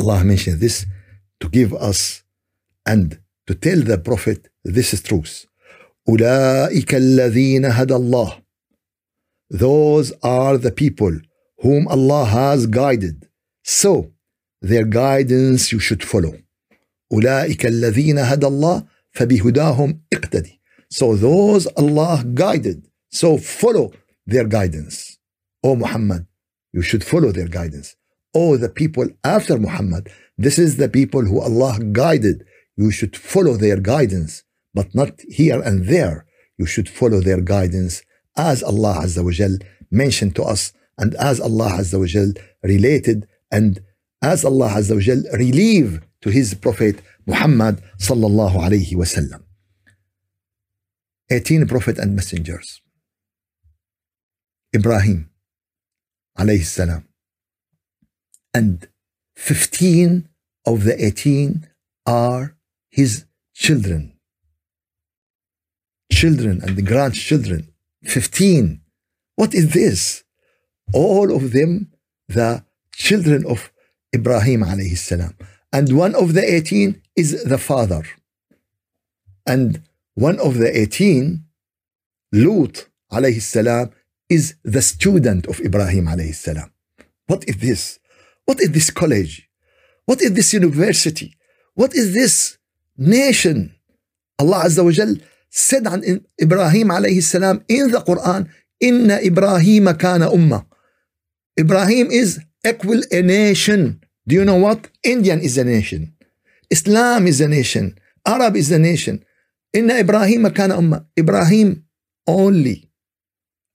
Allah 0.00 0.24
mentioned 0.24 0.60
this 0.60 0.86
to 1.40 1.48
give 1.48 1.72
us 1.90 2.00
and 2.86 3.06
to 3.46 3.54
tell 3.54 3.80
the 3.90 3.98
prophet 3.98 4.48
this 4.64 4.92
is 4.94 5.02
truth. 5.02 5.46
أولئك 6.09 6.95
الذين 6.95 7.65
هدى 7.65 7.95
الله. 7.95 8.41
Those 9.49 10.13
are 10.23 10.57
the 10.57 10.71
people 10.71 11.19
whom 11.59 11.87
Allah 11.87 12.25
has 12.25 12.67
guided. 12.67 13.27
So, 13.63 14.11
their 14.61 14.85
guidance 14.85 15.71
you 15.71 15.79
should 15.79 16.03
follow. 16.03 16.33
أولئك 17.11 17.65
الذين 17.65 18.19
هدى 18.19 18.47
الله 18.47 18.83
فبهداهم 19.11 20.01
اقتدي. 20.13 20.59
So 20.89 21.15
those 21.15 21.67
Allah 21.77 22.23
guided. 22.33 22.87
So 23.09 23.37
follow 23.37 23.91
their 24.25 24.45
guidance. 24.45 25.17
O 25.63 25.75
Muhammad, 25.75 26.25
you 26.73 26.81
should 26.81 27.03
follow 27.03 27.31
their 27.31 27.47
guidance. 27.47 27.95
O 28.33 28.57
the 28.57 28.69
people 28.69 29.07
after 29.23 29.57
Muhammad, 29.57 30.09
this 30.37 30.57
is 30.59 30.77
the 30.77 30.89
people 30.89 31.21
who 31.21 31.39
Allah 31.39 31.79
guided. 31.91 32.45
You 32.77 32.91
should 32.91 33.15
follow 33.17 33.55
their 33.57 33.79
guidance, 33.79 34.43
but 34.74 34.94
not 34.94 35.20
here 35.28 35.60
and 35.62 35.86
there. 35.86 36.26
You 36.58 36.66
should 36.66 36.88
follow 36.88 37.20
their 37.20 37.40
guidance 37.40 38.02
as 38.36 38.62
Allah 38.62 39.00
Azza 39.02 39.24
wa 39.24 39.30
Jal 39.30 39.56
mentioned 39.90 40.34
to 40.36 40.42
us 40.42 40.72
and 40.98 41.14
as 41.14 41.40
Allah 41.40 41.70
Azza 41.80 41.98
wa 41.98 42.06
Jal 42.06 42.32
related 42.62 43.26
and 43.50 43.80
as 44.22 44.44
Allah 44.44 44.70
Azza 44.70 44.94
wa 44.94 45.00
Jal 45.00 45.22
relieve 45.38 46.00
to 46.22 46.30
his 46.30 46.54
Prophet 46.54 47.00
Muhammad 47.26 47.82
sallallahu 47.98 48.56
alayhi 48.56 48.94
wasallam. 48.94 49.42
18 51.30 51.66
prophet 51.66 51.98
and 51.98 52.14
messengers. 52.14 52.82
Ibrahim 54.74 55.30
alayhi 56.38 56.64
salam. 56.64 57.08
And 58.52 58.88
15 59.36 60.28
of 60.66 60.84
the 60.84 61.04
18 61.04 61.66
are 62.06 62.56
his 62.90 63.24
children. 63.54 64.13
Children 66.20 66.60
and 66.62 66.76
the 66.76 66.82
grandchildren. 66.82 67.62
15. 68.04 68.80
What 69.36 69.52
is 69.54 69.72
this? 69.72 70.22
All 70.92 71.34
of 71.34 71.52
them 71.52 71.90
the 72.28 72.64
children 72.94 73.44
of 73.46 73.70
Ibrahim 74.14 74.62
alayhi 74.62 74.96
salam. 74.96 75.36
And 75.72 75.96
one 75.96 76.14
of 76.14 76.34
the 76.34 76.54
18 76.54 77.02
is 77.16 77.44
the 77.44 77.58
father. 77.58 78.04
And 79.46 79.82
one 80.14 80.38
of 80.38 80.58
the 80.58 80.70
18, 80.78 81.44
Lut 82.32 82.88
alayhi 83.12 83.42
salam, 83.42 83.90
is 84.28 84.54
the 84.64 84.82
student 84.82 85.46
of 85.46 85.60
Ibrahim 85.60 86.06
alayhi 86.06 86.34
salam. 86.34 86.70
What 87.26 87.44
is 87.48 87.56
this? 87.56 87.98
What 88.44 88.60
is 88.60 88.70
this 88.70 88.90
college? 88.90 89.48
What 90.06 90.20
is 90.22 90.32
this 90.32 90.52
university? 90.52 91.36
What 91.74 91.94
is 91.94 92.14
this 92.14 92.58
nation? 92.96 93.74
Allah 94.38 94.64
Azza 94.64 94.84
wa 94.84 94.90
Jal 94.90 95.16
said 95.54 95.86
on 95.86 96.02
Ibrahim 96.42 96.88
alayhi 96.88 97.22
salam 97.22 97.64
in 97.68 97.92
the 97.92 97.98
Quran, 97.98 98.50
Inna 98.80 99.20
Ibrahim 99.22 99.86
kana 99.94 100.28
ummah. 100.28 100.66
Ibrahim 101.58 102.10
is 102.10 102.40
equal 102.66 103.00
a 103.12 103.22
nation. 103.22 104.02
Do 104.26 104.34
you 104.34 104.44
know 104.44 104.56
what? 104.56 104.90
Indian 105.04 105.40
is 105.40 105.56
a 105.56 105.62
nation. 105.62 106.12
Islam 106.70 107.28
is 107.28 107.40
a 107.40 107.46
nation. 107.46 107.96
Arab 108.26 108.56
is 108.56 108.72
a 108.72 108.80
nation. 108.80 109.24
Inna 109.72 109.94
Ibrahim 109.94 110.50
kana 110.50 110.74
umma. 110.74 111.06
Ibrahim 111.16 111.84
only 112.26 112.90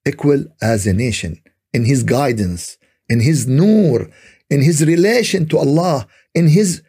equal 0.06 0.44
as 0.62 0.86
a 0.86 0.94
nation 0.94 1.39
in 1.72 1.86
his 1.86 2.04
guidance, 2.04 2.78
in 3.08 3.22
his 3.22 3.48
nur, 3.48 4.10
in 4.50 4.62
his 4.62 4.86
relation 4.86 5.48
to 5.48 5.58
Allah, 5.58 6.08
in 6.36 6.48
his 6.50 6.82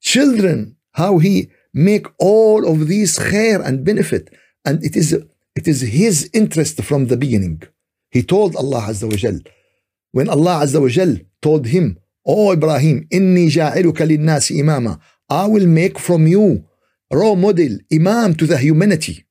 children, 0.00 0.76
how 0.92 1.18
he 1.18 1.50
make 1.73 2.07
all 2.19 2.67
of 2.71 2.87
these 2.87 3.17
khair 3.17 3.65
and 3.65 3.83
benefit. 3.83 4.33
And 4.65 4.83
it 4.83 4.95
is 4.95 5.13
it 5.55 5.67
is 5.67 5.81
his 5.81 6.29
interest 6.33 6.83
from 6.83 7.07
the 7.07 7.17
beginning. 7.17 7.63
He 8.11 8.21
told 8.23 8.55
Allah 8.55 8.81
Azza 8.89 9.09
wa 9.09 9.15
Jal, 9.15 9.39
when 10.11 10.29
Allah 10.29 10.61
Azza 10.63 10.79
wa 10.81 10.87
Jal 10.87 11.17
told 11.41 11.67
him, 11.67 11.97
Oh 12.25 12.51
Ibrahim, 12.53 13.07
inni 13.11 13.47
ja'iluka 13.49 14.05
linnasi 14.05 14.59
imama. 14.61 14.99
I 15.29 15.45
will 15.47 15.67
make 15.67 15.97
from 15.99 16.27
you 16.27 16.65
role 17.11 17.35
model, 17.35 17.77
imam 17.91 18.35
to 18.35 18.45
the 18.45 18.57
humanity. 18.57 19.25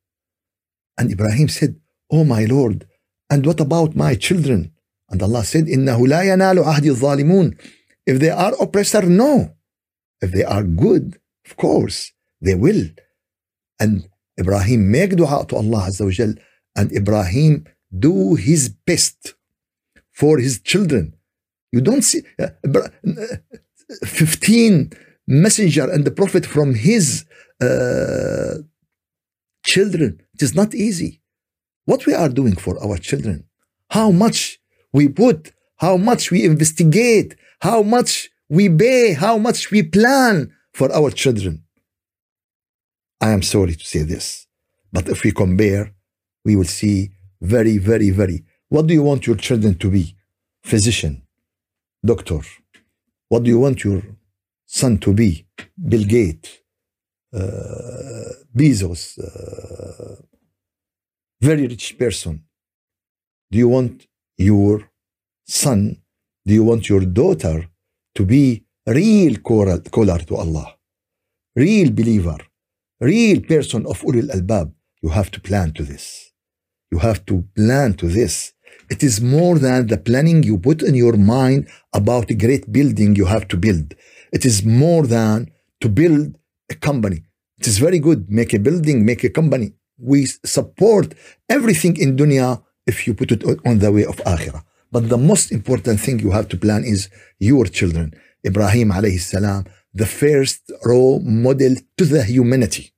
And 0.98 1.12
Ibrahim 1.12 1.48
said, 1.48 1.76
Oh 2.10 2.24
my 2.24 2.44
Lord, 2.44 2.86
and 3.30 3.44
what 3.44 3.60
about 3.60 3.96
my 3.96 4.14
children? 4.14 4.72
And 5.10 5.22
Allah 5.22 5.44
said, 5.44 5.66
إِنَّهُ 5.66 5.98
لَا 5.98 6.22
يَنَالُ 6.24 6.64
عَهْدِ 6.64 6.96
الظَّالِمُونَ 6.96 7.58
If 8.06 8.18
they 8.18 8.30
are 8.30 8.52
oppressor, 8.60 9.02
no. 9.02 9.54
If 10.20 10.32
they 10.32 10.44
are 10.44 10.62
good, 10.62 11.18
of 11.44 11.56
course, 11.56 12.12
they 12.41 12.55
will. 12.55 12.83
And 13.79 14.07
Ibrahim 14.39 14.91
make 14.91 15.15
dua 15.15 15.45
to 15.47 15.55
Allah 15.55 15.87
Azza 15.89 16.05
wa 16.05 16.11
Jal, 16.11 16.33
and 16.75 16.91
Ibrahim 16.91 17.65
do 17.97 18.35
his 18.35 18.69
best 18.69 19.35
for 20.11 20.37
his 20.39 20.59
children. 20.61 21.15
You 21.71 21.81
don't 21.81 22.01
see 22.03 22.21
uh, 22.39 22.47
uh, 22.75 22.87
15 24.05 24.91
messenger 25.27 25.89
and 25.89 26.05
the 26.05 26.11
prophet 26.11 26.45
from 26.45 26.73
his 26.75 27.25
uh, 27.61 28.55
children. 29.63 30.21
It 30.33 30.41
is 30.41 30.55
not 30.55 30.73
easy. 30.73 31.21
What 31.85 32.05
we 32.05 32.13
are 32.13 32.29
doing 32.29 32.55
for 32.55 32.81
our 32.83 32.97
children, 32.97 33.45
how 33.89 34.11
much 34.11 34.59
we 34.93 35.07
put, 35.07 35.51
how 35.77 35.97
much 35.97 36.31
we 36.31 36.45
investigate, 36.45 37.35
how 37.61 37.81
much 37.81 38.29
we 38.49 38.69
pay, 38.69 39.13
how 39.13 39.37
much 39.37 39.71
we 39.71 39.81
plan 39.83 40.51
for 40.73 40.91
our 40.93 41.09
children. 41.09 41.63
I 43.23 43.29
am 43.31 43.43
sorry 43.43 43.75
to 43.75 43.85
say 43.85 44.01
this, 44.01 44.47
but 44.91 45.07
if 45.07 45.23
we 45.23 45.31
compare, 45.31 45.93
we 46.43 46.55
will 46.55 46.71
see 46.81 47.11
very, 47.39 47.77
very, 47.77 48.09
very. 48.09 48.43
What 48.69 48.87
do 48.87 48.93
you 48.95 49.03
want 49.03 49.27
your 49.27 49.35
children 49.35 49.75
to 49.75 49.91
be? 49.91 50.15
Physician, 50.63 51.21
doctor. 52.03 52.41
What 53.29 53.43
do 53.43 53.49
you 53.49 53.59
want 53.59 53.83
your 53.83 54.01
son 54.65 54.97
to 54.99 55.13
be? 55.13 55.45
Bill 55.89 56.03
Gates, 56.03 56.49
uh, 57.33 58.31
Bezos, 58.57 59.19
uh, 59.19 60.15
very 61.39 61.67
rich 61.67 61.97
person. 61.99 62.43
Do 63.51 63.57
you 63.59 63.69
want 63.69 64.07
your 64.37 64.89
son? 65.45 66.01
Do 66.45 66.53
you 66.55 66.63
want 66.63 66.89
your 66.89 67.01
daughter 67.01 67.69
to 68.15 68.25
be 68.25 68.65
real 68.87 69.37
caller 69.37 69.79
to 69.79 70.35
Allah, 70.35 70.75
real 71.55 71.91
believer, 71.91 72.37
real 73.01 73.41
person 73.41 73.85
of 73.85 74.01
ulul 74.01 74.29
albab, 74.29 74.71
you 75.01 75.09
have 75.09 75.31
to 75.31 75.39
plan 75.41 75.71
to 75.73 75.83
this. 75.83 76.31
You 76.91 76.99
have 76.99 77.25
to 77.25 77.43
plan 77.55 77.95
to 77.95 78.07
this. 78.07 78.53
It 78.89 79.03
is 79.03 79.21
more 79.21 79.57
than 79.57 79.87
the 79.87 79.97
planning 79.97 80.43
you 80.43 80.57
put 80.57 80.81
in 80.83 80.95
your 80.95 81.17
mind 81.17 81.67
about 81.93 82.29
a 82.29 82.33
great 82.33 82.71
building 82.71 83.15
you 83.15 83.25
have 83.25 83.47
to 83.49 83.57
build. 83.57 83.95
It 84.31 84.45
is 84.45 84.63
more 84.63 85.07
than 85.07 85.51
to 85.81 85.89
build 85.89 86.37
a 86.69 86.75
company. 86.75 87.23
It 87.59 87.67
is 87.67 87.77
very 87.77 87.99
good. 87.99 88.29
Make 88.29 88.53
a 88.53 88.59
building, 88.59 89.05
make 89.05 89.23
a 89.23 89.29
company. 89.29 89.73
We 89.97 90.25
support 90.57 91.13
everything 91.49 91.97
in 91.97 92.17
dunya 92.17 92.61
if 92.85 93.07
you 93.07 93.13
put 93.13 93.31
it 93.31 93.43
on 93.65 93.79
the 93.79 93.91
way 93.91 94.05
of 94.05 94.17
akhirah. 94.17 94.63
But 94.91 95.09
the 95.09 95.17
most 95.17 95.51
important 95.51 95.99
thing 95.99 96.19
you 96.19 96.31
have 96.31 96.49
to 96.49 96.57
plan 96.57 96.83
is 96.83 97.09
your 97.39 97.65
children. 97.65 98.13
Ibrahim 98.45 98.89
alayhi 98.91 99.19
salam, 99.19 99.65
the 99.93 100.05
first 100.05 100.71
role 100.83 101.19
model 101.19 101.75
to 101.97 102.05
the 102.05 102.23
humanity, 102.23 102.90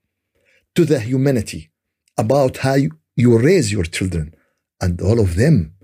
to 0.75 0.85
the 0.85 0.99
humanity 0.99 1.71
about 2.17 2.57
how 2.57 2.75
you, 2.75 3.37
raise 3.37 3.71
your 3.71 3.83
children. 3.83 4.33
And 4.81 5.01
all 5.01 5.19
of 5.19 5.35
them 5.35 5.75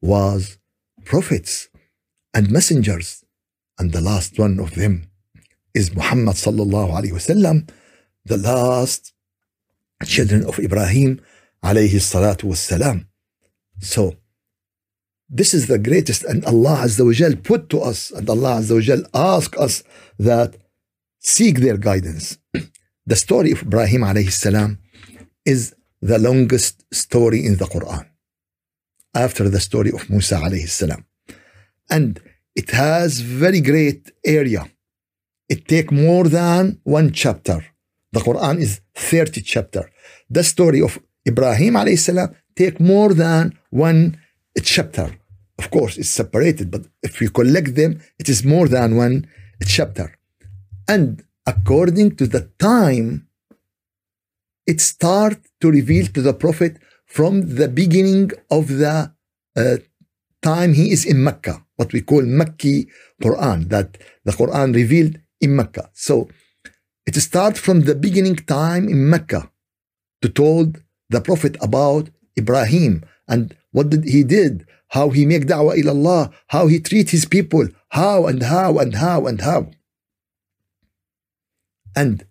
was 0.00 0.58
prophets 1.04 1.68
and 2.34 2.50
messengers. 2.50 3.24
And 3.78 3.92
the 3.92 4.00
last 4.00 4.38
one 4.38 4.58
of 4.58 4.74
them 4.74 5.10
is 5.74 5.94
Muhammad 5.94 6.36
sallallahu 6.36 6.90
alayhi 6.90 7.12
wasallam, 7.12 7.70
the 8.24 8.36
last 8.36 9.12
children 10.04 10.44
of 10.46 10.58
Ibrahim 10.58 11.20
alayhi 11.62 12.00
salatu 12.00 12.44
wasalam. 12.44 13.06
So 13.80 14.16
this 15.28 15.54
is 15.54 15.66
the 15.68 15.78
greatest 15.78 16.24
and 16.24 16.44
Allah 16.44 16.82
Azza 16.84 17.04
wa 17.06 17.12
Jal 17.12 17.36
put 17.36 17.68
to 17.70 17.80
us 17.80 18.10
and 18.10 18.28
Allah 18.28 18.60
Azza 18.60 18.74
wa 18.74 18.80
Jal 18.80 19.02
ask 19.14 19.56
us 19.58 19.82
that 20.18 20.56
seek 21.20 21.58
their 21.58 21.76
guidance. 21.76 22.38
the 23.10 23.16
story 23.26 23.50
of 23.56 23.60
Ibrahim 23.68 24.02
alayhi 24.10 24.32
salam 24.46 24.70
is 25.44 25.74
the 26.10 26.18
longest 26.28 26.76
story 27.04 27.40
in 27.48 27.54
the 27.60 27.68
Quran 27.74 28.04
after 29.26 29.44
the 29.54 29.62
story 29.68 29.90
of 29.96 30.02
Musa 30.12 30.36
alayhi 30.46 30.68
salam. 30.68 31.02
And 31.96 32.10
it 32.60 32.68
has 32.70 33.10
very 33.44 33.60
great 33.70 34.02
area. 34.24 34.62
It 35.52 35.60
take 35.74 35.90
more 35.90 36.26
than 36.38 36.62
one 36.84 37.08
chapter. 37.22 37.58
The 38.12 38.20
Quran 38.20 38.56
is 38.66 38.80
30 38.94 39.40
chapter. 39.54 39.90
The 40.36 40.44
story 40.44 40.80
of 40.80 40.92
Ibrahim 41.26 41.74
alayhi 41.74 41.98
salam 41.98 42.28
take 42.54 42.78
more 42.78 43.12
than 43.12 43.58
one 43.70 44.00
chapter. 44.62 45.08
Of 45.58 45.66
course, 45.76 45.98
it's 45.98 46.14
separated, 46.22 46.70
but 46.70 46.82
if 47.02 47.20
you 47.20 47.30
collect 47.30 47.74
them, 47.74 48.00
it 48.20 48.28
is 48.28 48.44
more 48.44 48.68
than 48.68 48.96
one 48.96 49.26
chapter. 49.66 50.06
And 50.86 51.24
according 51.46 52.16
to 52.16 52.26
the 52.26 52.50
time, 52.58 53.26
it 54.66 54.80
start 54.80 55.38
to 55.60 55.70
reveal 55.70 56.06
to 56.06 56.22
the 56.22 56.34
Prophet 56.34 56.78
from 57.06 57.56
the 57.56 57.68
beginning 57.68 58.30
of 58.50 58.68
the 58.68 59.12
uh, 59.56 59.76
time 60.42 60.74
he 60.74 60.90
is 60.92 61.04
in 61.04 61.22
Mecca, 61.22 61.64
what 61.76 61.92
we 61.92 62.00
call 62.00 62.22
Makki 62.22 62.86
Quran, 63.22 63.68
that 63.68 63.98
the 64.24 64.32
Quran 64.32 64.74
revealed 64.74 65.18
in 65.40 65.56
Mecca. 65.56 65.90
So 65.92 66.28
it 67.06 67.14
starts 67.16 67.58
from 67.58 67.82
the 67.82 67.94
beginning 67.94 68.36
time 68.36 68.88
in 68.88 69.10
Mecca 69.10 69.50
to 70.22 70.28
told 70.28 70.82
the 71.08 71.20
Prophet 71.20 71.56
about 71.60 72.10
Ibrahim 72.38 73.02
and 73.26 73.56
what 73.72 73.90
did 73.90 74.04
he 74.04 74.22
did, 74.22 74.66
how 74.88 75.10
he 75.10 75.24
make 75.26 75.46
da'wah 75.46 75.76
ila 75.76 75.92
Allah, 75.92 76.30
how 76.48 76.66
he 76.66 76.80
treat 76.80 77.10
his 77.10 77.24
people, 77.24 77.66
how 77.90 78.26
and 78.26 78.42
how 78.42 78.78
and 78.78 78.94
how 78.94 79.26
and 79.26 79.40
how. 79.40 79.70
And 81.94 82.24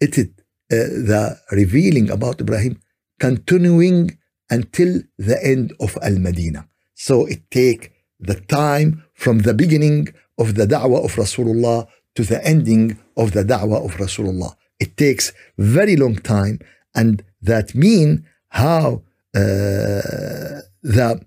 it 0.00 0.18
is 0.18 0.28
uh, 0.70 0.76
the 1.10 1.38
revealing 1.52 2.10
about 2.10 2.40
Ibrahim 2.40 2.80
continuing 3.18 4.18
until 4.50 5.02
the 5.18 5.44
end 5.44 5.72
of 5.80 5.96
Al-Madinah. 6.02 6.68
So 6.94 7.26
it 7.26 7.50
take 7.50 7.92
the 8.20 8.34
time 8.34 9.04
from 9.14 9.40
the 9.40 9.54
beginning 9.54 10.08
of 10.38 10.54
the 10.54 10.66
da'wah 10.66 11.04
of 11.04 11.14
Rasulullah 11.14 11.86
to 12.14 12.22
the 12.24 12.44
ending 12.44 12.98
of 13.16 13.32
the 13.32 13.44
da'wah 13.44 13.84
of 13.84 13.96
Rasulullah. 13.96 14.54
It 14.80 14.96
takes 14.96 15.32
very 15.56 15.96
long 15.96 16.16
time 16.16 16.60
and 16.94 17.24
that 17.42 17.74
mean 17.74 18.26
how 18.48 19.02
uh, 19.34 20.60
the 20.82 21.20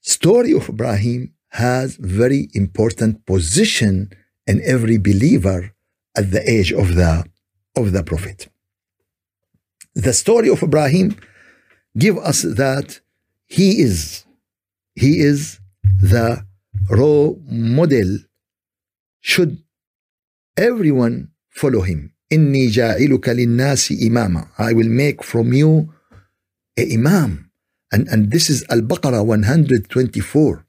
story 0.00 0.52
of 0.52 0.68
Ibrahim 0.68 1.34
has 1.48 1.96
very 1.96 2.48
important 2.54 3.26
position 3.26 4.10
in 4.46 4.60
every 4.64 4.98
believer 4.98 5.74
at 6.15 6.31
the 6.31 6.43
age 6.49 6.71
of 6.71 6.95
the 6.95 7.25
of 7.75 7.91
the 7.91 8.03
prophet. 8.03 8.47
The 9.95 10.13
story 10.13 10.49
of 10.49 10.63
Ibrahim 10.63 11.15
give 11.97 12.17
us 12.17 12.41
that 12.41 12.99
he 13.47 13.81
is 13.81 14.25
he 14.95 15.19
is 15.19 15.59
the 16.01 16.45
role 16.89 17.41
model 17.49 18.19
should 19.21 19.57
everyone 20.57 21.29
follow 21.49 21.81
him 21.81 22.11
إني 22.31 22.67
جاعلك 22.67 23.29
للناس 23.29 23.91
إماما 23.91 24.47
I 24.57 24.73
will 24.73 24.89
make 24.89 25.23
from 25.23 25.53
you 25.53 25.93
a 26.77 26.93
imam 26.93 27.49
and, 27.91 28.07
and 28.07 28.31
this 28.31 28.49
is 28.49 28.65
Al-Baqarah 28.69 29.25
124 29.25 30.65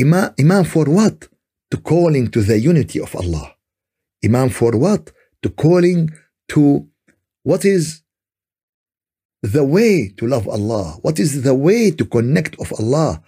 imam, 0.00 0.34
imam 0.38 0.64
for 0.64 0.84
what? 0.84 1.28
to 1.70 1.78
calling 1.78 2.28
to 2.30 2.42
the 2.42 2.58
unity 2.58 3.00
of 3.00 3.16
Allah 3.16 3.54
imam 4.23 4.49
for 4.49 4.71
what? 4.77 5.11
to 5.41 5.49
calling 5.49 6.11
to 6.49 6.87
what 7.43 7.65
is 7.65 8.01
the 9.41 9.63
way 9.63 10.09
to 10.17 10.27
love 10.27 10.47
Allah? 10.47 10.97
What 11.01 11.19
is 11.19 11.43
the 11.43 11.55
way 11.55 11.91
to 11.91 12.05
connect 12.05 12.59
of 12.59 12.73
Allah? 12.79 13.21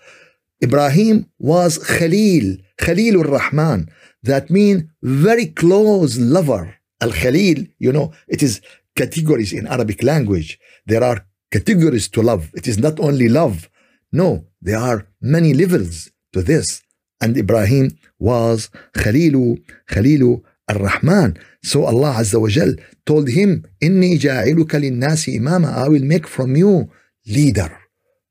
Ibrahim 0.61 1.29
was 1.39 1.77
Khalil, 1.77 2.57
Khalilur 2.77 3.31
Rahman. 3.31 3.89
That 4.23 4.49
means 4.49 4.83
very 5.01 5.47
close 5.47 6.17
lover. 6.17 6.75
Al 6.99 7.11
Khalil, 7.11 7.65
you 7.77 7.93
know, 7.93 8.11
it 8.27 8.43
is 8.43 8.59
categories 8.95 9.53
in 9.53 9.67
Arabic 9.67 10.03
language. 10.03 10.59
There 10.85 11.03
are 11.03 11.25
categories 11.51 12.09
to 12.09 12.21
love. 12.21 12.49
It 12.53 12.67
is 12.67 12.77
not 12.77 12.99
only 12.99 13.29
love. 13.29 13.69
No, 14.11 14.45
there 14.61 14.79
are 14.79 15.07
many 15.21 15.53
levels 15.53 16.11
to 16.33 16.41
this. 16.41 16.81
And 17.21 17.37
Ibrahim 17.37 17.97
was 18.17 18.69
Khalilu, 18.93 19.63
Khalilu 19.89 20.43
Ar-Rahman. 20.69 21.37
So 21.63 21.85
Allah 21.85 22.23
wa 22.33 22.47
Jal 22.47 22.75
told 23.05 23.29
him, 23.29 23.65
Inni 23.81 24.17
ja'iluka 24.17 24.79
linnasi 24.79 25.35
imama. 25.39 25.73
I 25.75 25.89
will 25.89 26.05
make 26.05 26.27
from 26.27 26.55
you 26.55 26.91
leader. 27.25 27.77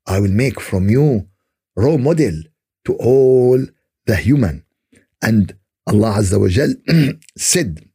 I 0.07 0.19
will 0.19 0.31
make 0.31 0.59
from 0.59 0.89
you 0.89 1.27
role 1.75 1.97
model 1.97 2.33
to 2.85 2.93
all 2.95 3.59
the 4.05 4.15
human. 4.15 4.63
And 5.21 5.53
Allah 5.85 6.23
wa 6.31 6.47
Jal 6.47 6.73
said 7.37 7.85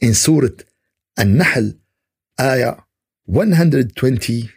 in 0.00 0.14
Surah 0.14 0.64
An-Nahl, 1.16 1.72
ayah 2.40 2.76
120, 3.26 4.50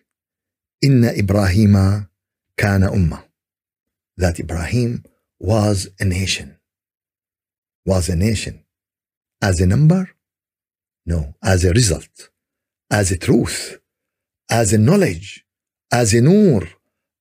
Inna 0.81 1.09
Ibrahima 1.09 2.09
kana 2.57 2.89
ummah. 2.89 3.23
That 4.17 4.39
Ibrahim 4.39 5.03
was 5.39 5.89
a 5.99 6.05
nation. 6.05 6.57
Was 7.86 8.10
a 8.10 8.15
nation. 8.15 8.63
As 9.41 9.60
a 9.60 9.67
number? 9.67 10.10
No, 11.06 11.36
as 11.43 11.65
a 11.65 11.72
result, 11.72 12.30
as 12.89 13.12
a 13.12 13.17
truth, 13.17 13.80
as 14.50 14.72
a 14.72 14.78
knowledge, 14.78 15.46
as 15.91 16.13
a 16.13 16.22
nur, 16.22 16.67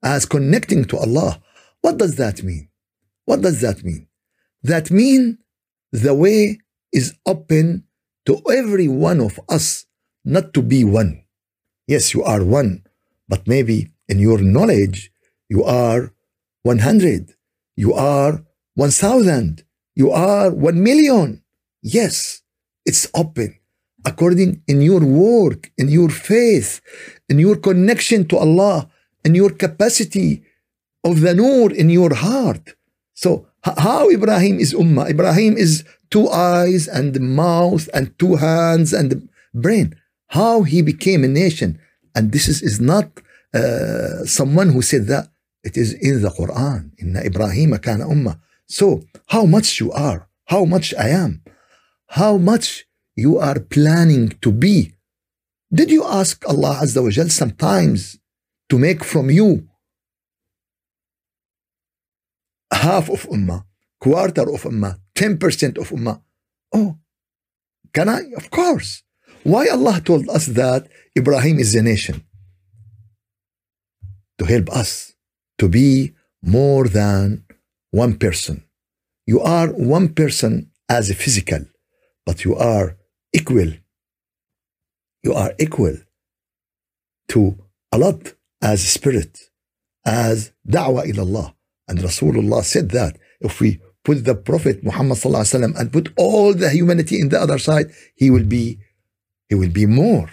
as 0.02 0.24
connecting 0.24 0.84
to 0.86 0.98
Allah. 0.98 1.42
What 1.80 1.98
does 1.98 2.14
that 2.16 2.42
mean? 2.42 2.68
What 3.24 3.40
does 3.40 3.60
that 3.60 3.82
mean? 3.82 4.06
That 4.62 4.90
mean 4.90 5.38
the 5.90 6.14
way 6.14 6.58
is 6.92 7.14
open 7.26 7.84
to 8.26 8.40
every 8.50 8.86
one 8.86 9.20
of 9.20 9.40
us 9.48 9.86
not 10.24 10.54
to 10.54 10.62
be 10.62 10.84
one. 10.84 11.24
Yes, 11.88 12.14
you 12.14 12.22
are 12.22 12.44
one, 12.44 12.84
but 13.28 13.48
maybe 13.48 13.90
in 14.08 14.20
your 14.20 14.38
knowledge 14.38 15.10
you 15.48 15.64
are 15.64 16.12
100, 16.62 17.34
you 17.76 17.92
are 17.92 18.44
1000, 18.74 19.64
you 19.94 20.10
are 20.10 20.50
1 20.50 20.82
million. 20.82 21.42
Yes, 21.82 22.42
it's 22.84 23.08
open 23.14 23.58
according 24.04 24.62
in 24.66 24.82
your 24.82 25.00
work, 25.00 25.70
in 25.78 25.88
your 25.88 26.08
faith, 26.08 26.80
in 27.28 27.38
your 27.38 27.56
connection 27.56 28.26
to 28.28 28.36
Allah, 28.36 28.90
in 29.24 29.34
your 29.34 29.50
capacity 29.50 30.42
of 31.04 31.20
the 31.20 31.34
nur 31.34 31.72
in 31.72 31.90
your 31.90 32.14
heart. 32.14 32.74
So 33.14 33.46
how 33.62 34.10
Ibrahim 34.10 34.58
is 34.58 34.74
ummah? 34.74 35.10
Ibrahim 35.10 35.56
is 35.56 35.84
two 36.10 36.28
eyes 36.28 36.88
and 36.88 37.18
mouth 37.20 37.88
and 37.94 38.16
two 38.18 38.36
hands 38.36 38.92
and 38.92 39.28
brain. 39.54 39.96
How 40.28 40.62
he 40.62 40.82
became 40.82 41.24
a 41.24 41.28
nation. 41.28 41.78
And 42.14 42.32
this 42.32 42.48
is, 42.48 42.62
is 42.62 42.80
not 42.80 43.08
uh, 43.54 44.24
someone 44.24 44.70
who 44.70 44.82
said 44.82 45.06
that. 45.06 45.28
It 45.62 45.76
is 45.76 45.92
in 45.94 46.22
the 46.22 46.30
Quran. 46.30 46.90
Inna 46.98 47.20
Ibrahim 47.20 47.78
kana 47.78 48.06
ummah. 48.06 48.40
So, 48.78 49.02
how 49.34 49.44
much 49.44 49.80
you 49.80 49.92
are, 49.92 50.28
how 50.46 50.64
much 50.64 50.94
I 50.94 51.08
am, 51.08 51.42
how 52.20 52.38
much 52.38 52.86
you 53.14 53.38
are 53.38 53.60
planning 53.60 54.30
to 54.40 54.50
be. 54.50 54.94
Did 55.70 55.90
you 55.90 56.04
ask 56.04 56.42
Allah 56.48 56.80
Azza 56.82 57.02
wa 57.02 57.10
Jal 57.10 57.28
sometimes 57.28 58.18
to 58.70 58.78
make 58.78 59.04
from 59.04 59.28
you 59.30 59.68
half 62.72 63.10
of 63.10 63.28
Ummah, 63.28 63.64
quarter 64.00 64.48
of 64.56 64.62
Ummah, 64.62 64.98
10% 65.14 65.76
of 65.76 65.90
Ummah? 65.90 66.22
Oh, 66.72 66.96
can 67.92 68.08
I? 68.08 68.22
Of 68.36 68.50
course. 68.50 69.02
Why 69.42 69.68
Allah 69.68 70.00
told 70.00 70.30
us 70.30 70.46
that 70.46 70.88
Ibrahim 71.14 71.58
is 71.58 71.74
a 71.74 71.82
nation? 71.82 72.24
To 74.38 74.46
help 74.46 74.70
us 74.70 75.12
to 75.58 75.68
be 75.68 76.14
more 76.42 76.88
than 76.88 77.44
one 77.92 78.18
person. 78.18 78.64
You 79.26 79.40
are 79.40 79.68
one 79.68 80.08
person 80.08 80.72
as 80.88 81.10
a 81.10 81.14
physical, 81.14 81.60
but 82.26 82.44
you 82.44 82.56
are 82.56 82.96
equal. 83.32 83.72
You 85.22 85.34
are 85.34 85.52
equal 85.60 85.96
to 87.28 87.56
a 87.92 87.98
lot 87.98 88.34
as 88.60 88.82
spirit, 88.82 89.38
as 90.04 90.52
da'wah 90.68 91.06
ila 91.06 91.22
Allah. 91.22 91.54
And 91.86 92.00
Rasulullah 92.00 92.64
said 92.64 92.90
that 92.90 93.16
if 93.40 93.60
we 93.60 93.80
put 94.04 94.24
the 94.24 94.34
Prophet 94.34 94.82
Muhammad 94.82 95.18
sallam, 95.18 95.78
and 95.78 95.92
put 95.92 96.12
all 96.16 96.54
the 96.54 96.70
humanity 96.70 97.20
in 97.20 97.28
the 97.28 97.40
other 97.40 97.58
side, 97.58 97.86
he 98.16 98.30
will 98.30 98.44
be 98.44 98.78
he 99.48 99.54
will 99.54 99.70
be 99.70 99.86
more. 99.86 100.28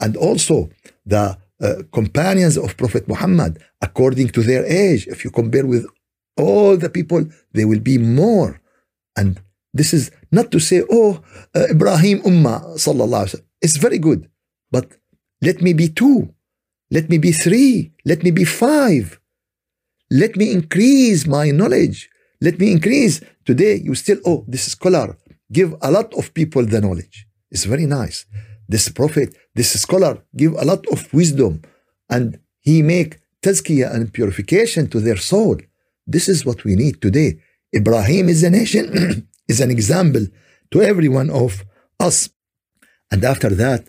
And 0.00 0.16
also 0.16 0.70
the 1.06 1.38
uh, 1.60 1.74
companions 1.92 2.56
of 2.56 2.76
Prophet 2.76 3.08
Muhammad, 3.08 3.62
according 3.80 4.28
to 4.30 4.42
their 4.42 4.64
age, 4.66 5.06
if 5.06 5.24
you 5.24 5.30
compare 5.30 5.66
with 5.66 5.86
all 6.38 6.76
the 6.76 6.90
people, 6.90 7.26
there 7.52 7.68
will 7.68 7.80
be 7.80 7.98
more. 7.98 8.60
And 9.16 9.40
this 9.74 9.92
is 9.92 10.10
not 10.30 10.50
to 10.52 10.60
say, 10.60 10.82
oh, 10.90 11.22
uh, 11.54 11.66
Ibrahim 11.70 12.20
Ummah, 12.22 12.76
sallallahu 12.76 13.24
wasallam. 13.26 13.44
It's 13.60 13.76
very 13.76 13.98
good. 13.98 14.30
But 14.70 14.86
let 15.42 15.60
me 15.60 15.72
be 15.72 15.88
two. 15.88 16.34
Let 16.90 17.10
me 17.10 17.18
be 17.18 17.32
three. 17.32 17.92
Let 18.04 18.22
me 18.22 18.30
be 18.30 18.44
five. 18.44 19.20
Let 20.10 20.36
me 20.36 20.52
increase 20.52 21.26
my 21.26 21.50
knowledge. 21.50 22.08
Let 22.40 22.58
me 22.58 22.72
increase. 22.72 23.20
Today, 23.44 23.74
you 23.76 23.94
still, 23.94 24.18
oh, 24.24 24.44
this 24.48 24.72
scholar. 24.72 25.16
Give 25.52 25.74
a 25.82 25.90
lot 25.90 26.14
of 26.14 26.32
people 26.34 26.64
the 26.64 26.80
knowledge. 26.80 27.26
It's 27.50 27.64
very 27.64 27.86
nice. 27.86 28.26
This 28.68 28.88
prophet, 28.88 29.34
this 29.54 29.70
scholar, 29.80 30.22
give 30.36 30.52
a 30.52 30.64
lot 30.64 30.86
of 30.92 31.12
wisdom 31.12 31.62
and 32.10 32.38
he 32.60 32.82
make 32.82 33.18
tazkiyah 33.42 33.94
and 33.94 34.12
purification 34.12 34.88
to 34.88 35.00
their 35.00 35.16
soul. 35.16 35.56
This 36.07 36.27
is 36.27 36.45
what 36.45 36.63
we 36.63 36.75
need 36.75 37.01
today. 37.01 37.39
Ibrahim 37.75 38.29
is 38.29 38.43
a 38.43 38.49
nation, 38.49 39.27
is 39.47 39.59
an 39.61 39.71
example 39.71 40.25
to 40.71 40.81
every 40.81 41.09
one 41.09 41.29
of 41.29 41.63
us. 41.99 42.29
And 43.11 43.23
after 43.23 43.49
that, 43.49 43.87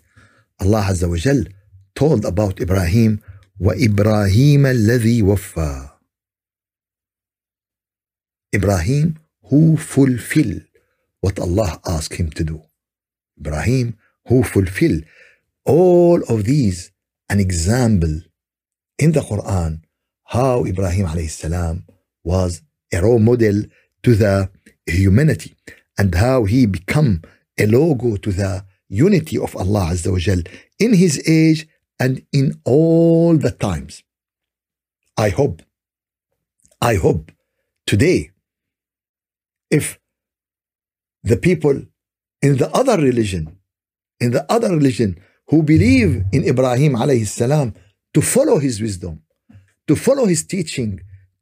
Allah 0.61 0.87
Azza 0.91 1.09
wa 1.09 1.17
Jal 1.17 1.45
told 1.95 2.25
about 2.25 2.61
Ibrahim, 2.61 3.21
وَإِبْرَاهِيمَ 3.61 4.63
الَّذِي 4.67 5.23
وَفَّى 5.23 5.91
Ibrahim 8.55 9.19
who 9.51 9.77
fulfill 9.77 10.61
what 11.21 11.39
Allah 11.39 11.81
asked 11.87 12.15
him 12.15 12.31
to 12.31 12.45
do. 12.45 12.63
Ibrahim 13.39 13.97
who 14.29 14.43
fulfill 14.43 15.01
all 15.65 16.23
of 16.29 16.45
these 16.45 16.93
an 17.29 17.41
example 17.41 18.21
in 18.99 19.13
the 19.13 19.21
Quran 19.21 19.83
how 20.25 20.65
Ibrahim 20.65 21.07
alayhi 21.07 21.31
salam 21.31 21.85
was 22.34 22.52
a 22.96 22.98
role 23.06 23.24
model 23.30 23.58
to 24.06 24.12
the 24.24 24.36
humanity 24.86 25.52
and 26.00 26.10
how 26.26 26.38
he 26.52 26.60
become 26.80 27.12
a 27.64 27.66
logo 27.78 28.10
to 28.26 28.32
the 28.42 28.54
unity 29.06 29.38
of 29.46 29.52
Allah 29.56 29.86
Azza 29.94 30.12
wa 30.16 30.44
in 30.86 30.92
his 31.04 31.16
age 31.40 31.62
and 32.00 32.14
in 32.40 32.48
all 32.66 33.38
the 33.46 33.54
times. 33.68 33.94
I 35.18 35.30
hope, 35.40 35.58
I 36.92 36.94
hope 37.06 37.32
today, 37.86 38.20
if 39.70 39.86
the 41.32 41.38
people 41.48 41.78
in 42.48 42.54
the 42.62 42.70
other 42.80 42.98
religion, 43.10 43.44
in 44.20 44.32
the 44.32 44.46
other 44.56 44.70
religion 44.80 45.10
who 45.50 45.58
believe 45.74 46.12
in 46.32 46.42
Ibrahim 46.54 46.94
alayhi 47.04 47.28
salam 47.28 47.74
to 48.14 48.22
follow 48.22 48.58
his 48.60 48.76
wisdom, 48.86 49.14
to 49.88 49.96
follow 49.96 50.26
his 50.34 50.44
teaching, 50.44 50.92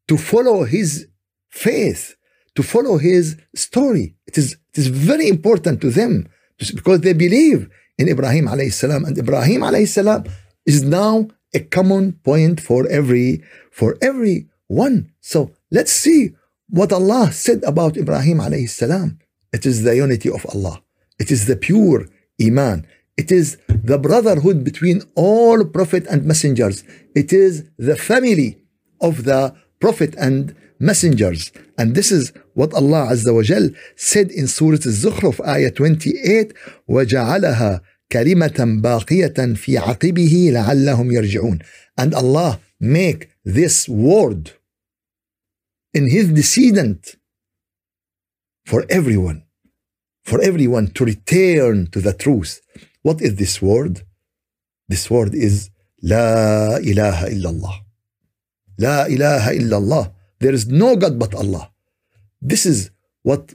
to 0.08 0.17
follow 0.17 0.63
his 0.63 1.08
faith, 1.50 2.15
to 2.56 2.63
follow 2.63 2.98
his 2.98 3.38
story. 3.56 4.15
It 4.26 4.38
is, 4.38 4.54
it 4.74 4.78
is 4.78 4.88
very 4.88 5.28
important 5.28 5.82
to 5.82 5.89
them 5.89 6.30
because 6.60 7.02
they 7.02 7.13
believe 7.13 7.70
in 7.98 8.10
Ibrahim 8.10 8.48
alayhi 8.48 8.74
salam. 8.74 9.06
And 9.06 9.17
Ibrahim 9.17 9.62
alayhi 9.62 9.88
salam 9.88 10.26
is 10.65 10.84
now 10.84 11.28
a 11.54 11.60
common 11.60 12.13
point 12.13 12.60
for 12.60 12.88
every 12.89 13.43
for 13.72 13.98
every 14.02 14.48
one. 14.67 15.12
So 15.22 15.52
let's 15.72 15.91
see 15.91 16.32
what 16.70 16.91
Allah 16.91 17.32
said 17.32 17.63
about 17.63 17.98
Ibrahim 17.98 18.39
alayhi 18.39 18.70
salam. 18.70 19.20
It 19.54 19.65
is 19.65 19.84
the 19.84 19.96
unity 19.96 20.30
of 20.30 20.46
Allah. 20.54 20.82
It 21.20 21.32
is 21.32 21.46
the 21.46 21.56
pure 21.56 22.08
iman. 22.41 22.86
It 23.17 23.32
is 23.32 23.58
the 23.67 23.98
brotherhood 23.98 24.63
between 24.63 25.02
all 25.15 25.65
prophet 25.65 26.06
and 26.08 26.26
messengers. 26.26 26.84
It 27.15 27.34
is 27.34 27.63
the 27.78 27.96
family 27.96 28.60
of 29.02 29.24
the 29.24 29.56
prophet 29.81 30.14
and 30.18 30.55
messengers. 30.79 31.53
And 31.79 31.95
this 31.95 32.11
is 32.12 32.33
what 32.55 32.75
Allah 32.75 33.09
Azza 33.12 33.35
wa 33.35 33.42
Jal 33.42 33.71
said 33.97 34.31
in 34.31 34.47
Surah 34.47 34.83
Al-Zukhruf, 34.85 35.40
ayah 35.47 35.71
28, 35.71 36.53
وَجَعَلَهَا 36.88 37.81
كَلِمَةً 38.12 38.83
بَاقِيَةً 38.83 39.38
فِي 39.57 39.79
عَقِبِهِ 39.79 40.35
لَعَلَّهُمْ 40.53 41.12
يَرْجِعُونَ 41.12 41.62
And 41.97 42.14
Allah 42.14 42.61
make 42.81 43.31
this 43.45 43.88
word 43.88 44.53
in 45.95 46.11
His 46.11 46.29
descendant 46.29 47.16
for 48.66 48.85
everyone, 48.90 49.45
for 50.25 50.40
everyone 50.42 50.88
to 50.88 51.05
return 51.05 51.88
to 51.92 52.01
the 52.01 52.12
truth. 52.12 52.61
What 53.03 53.21
is 53.21 53.37
this 53.37 53.62
word? 53.62 54.03
This 54.88 55.11
word 55.11 55.35
is 55.35 55.71
La 56.03 56.77
ilaha 56.77 57.27
illallah. 57.27 57.86
La 58.78 59.06
ilaha 59.06 59.52
illallah. 59.54 60.13
There 60.40 60.54
is 60.54 60.68
no 60.68 60.96
God 60.96 61.18
but 61.18 61.34
Allah. 61.34 61.72
This 62.42 62.66
is 62.66 62.92
what 63.24 63.54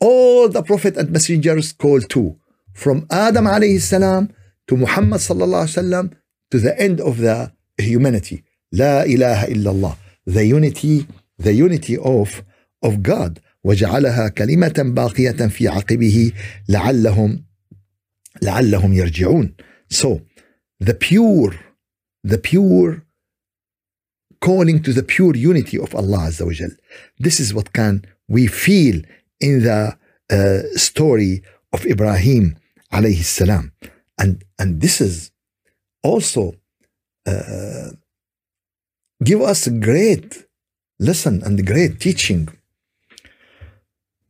all 0.00 0.48
the 0.48 0.62
prophet 0.62 0.96
and 0.96 1.10
messengers 1.10 1.72
call 1.72 2.00
to. 2.00 2.36
From 2.72 3.06
Adam 3.10 3.44
alayhi 3.44 3.80
salam 3.80 4.32
to 4.68 4.76
Muhammad 4.76 5.20
sallallahu 5.20 5.64
alayhi 5.64 5.78
wasallam 5.82 6.16
to 6.50 6.58
the 6.58 6.78
end 6.80 7.00
of 7.00 7.18
the 7.18 7.52
humanity. 7.78 8.42
La 8.72 9.02
ilaha 9.02 9.46
illallah. 9.48 9.96
The 10.26 10.46
unity, 10.46 11.06
the 11.38 11.52
unity 11.52 11.98
of, 11.98 12.42
of 12.82 13.02
God. 13.02 13.40
وجعلها 13.64 14.28
كلمة 14.28 14.74
باقية 14.94 15.46
في 15.48 15.68
عقبه 15.68 16.32
لعلهم 16.68 17.44
لعلهم 18.42 18.92
يرجعون. 18.92 19.54
So 19.88 20.20
the 20.80 20.94
pure, 20.94 21.54
the 22.24 22.38
pure 22.38 23.04
calling 24.42 24.82
to 24.82 24.92
the 24.92 25.04
pure 25.14 25.34
unity 25.36 25.78
of 25.78 25.94
Allah 25.94 26.26
Azza 26.28 26.44
wa 26.44 26.52
Jal. 26.52 26.72
This 27.18 27.40
is 27.40 27.54
what 27.54 27.72
can 27.72 28.04
we 28.28 28.46
feel 28.46 28.96
in 29.40 29.62
the 29.62 29.96
uh, 30.30 30.62
story 30.76 31.42
of 31.72 31.86
Ibrahim 31.86 32.56
alayhi 32.92 33.22
salam. 33.22 33.72
And, 34.18 34.44
and 34.58 34.80
this 34.80 35.00
is 35.00 35.30
also 36.02 36.54
uh, 37.26 37.90
give 39.22 39.40
us 39.40 39.68
great 39.68 40.44
lesson 40.98 41.42
and 41.44 41.64
great 41.64 42.00
teaching. 42.00 42.48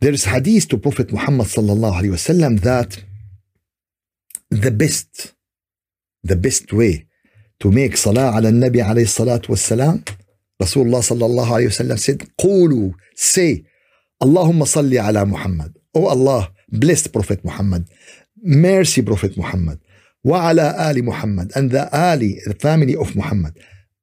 There 0.00 0.12
is 0.12 0.24
hadith 0.24 0.68
to 0.68 0.78
Prophet 0.78 1.10
Muhammad 1.10 1.46
sallallahu 1.46 1.96
alayhi 2.00 2.14
wasallam 2.18 2.60
that 2.60 3.02
the 4.50 4.70
best, 4.70 5.32
the 6.22 6.36
best 6.36 6.72
way 6.72 7.06
to 7.62 7.70
make 7.70 7.96
salah 7.96 8.34
على 8.34 8.48
النبي 8.48 8.82
عليه 8.82 9.02
الصلاة 9.02 9.42
والسلام 9.48 10.04
رسول 10.62 10.86
الله 10.86 11.00
صلى 11.00 11.26
الله 11.26 11.54
عليه 11.54 11.66
وسلم 11.66 11.96
said 11.96 12.22
قولوا 12.38 12.92
say 13.16 13.62
اللهم 14.22 14.64
صل 14.64 14.98
على 14.98 15.24
محمد 15.24 15.72
Oh 15.94 16.06
Allah 16.08 16.48
bless 16.72 17.06
Prophet 17.06 17.44
Muhammad 17.44 17.84
mercy 18.42 19.02
Prophet 19.02 19.36
Muhammad 19.36 19.78
وعلى 20.24 20.90
آل 20.90 21.04
محمد 21.04 21.52
and 21.56 21.70
the 21.70 21.88
Ali 21.92 22.40
the 22.46 22.54
family 22.54 22.96
of 22.96 23.14
Muhammad 23.16 23.54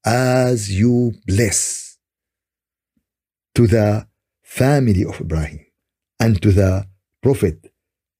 as 0.06 0.72
you 0.72 1.12
bless 1.28 1.98
to 3.56 3.68
the 3.68 4.08
family 4.44 5.04
of 5.04 5.20
Ibrahim 5.20 5.60
and 6.20 6.42
to 6.42 6.52
the 6.52 6.86
prophet 7.22 7.58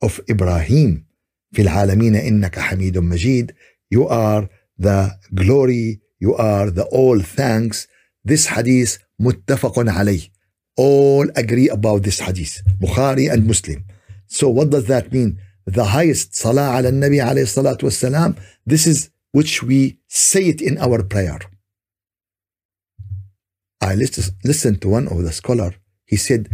of 0.02 0.20
Ibrahim 0.30 1.06
في 1.52 1.62
العالمين 1.62 2.16
إنك 2.16 2.60
حميد 2.60 2.98
مجيد 2.98 3.52
you 3.96 4.08
are 4.08 4.50
the 4.80 5.12
glory, 5.36 6.02
you 6.20 6.36
are 6.36 6.72
the 6.72 6.86
all 6.86 7.20
thanks. 7.20 7.88
This 8.24 8.48
hadith 8.48 8.98
muttafaqun 9.22 9.90
alayh. 10.00 10.30
all 10.78 11.28
agree 11.36 11.68
about 11.68 12.04
this 12.04 12.20
hadith, 12.20 12.62
Bukhari 12.80 13.32
and 13.32 13.46
Muslim. 13.46 13.84
So 14.28 14.48
what 14.50 14.70
does 14.70 14.86
that 14.86 15.12
mean? 15.12 15.40
The 15.66 15.86
highest 15.98 16.36
salah 16.36 16.80
ala 16.80 16.92
nabi 16.92 17.20
alayhi 17.30 17.50
salatu 17.58 18.40
this 18.66 18.88
is 18.88 19.10
which 19.32 19.62
we 19.62 20.00
say 20.08 20.44
it 20.46 20.62
in 20.62 20.78
our 20.78 21.04
prayer. 21.04 21.40
I 23.82 23.96
listened 23.96 24.82
to 24.82 24.88
one 24.90 25.08
of 25.08 25.24
the 25.24 25.32
scholar. 25.32 25.72
He 26.06 26.18
said, 26.18 26.50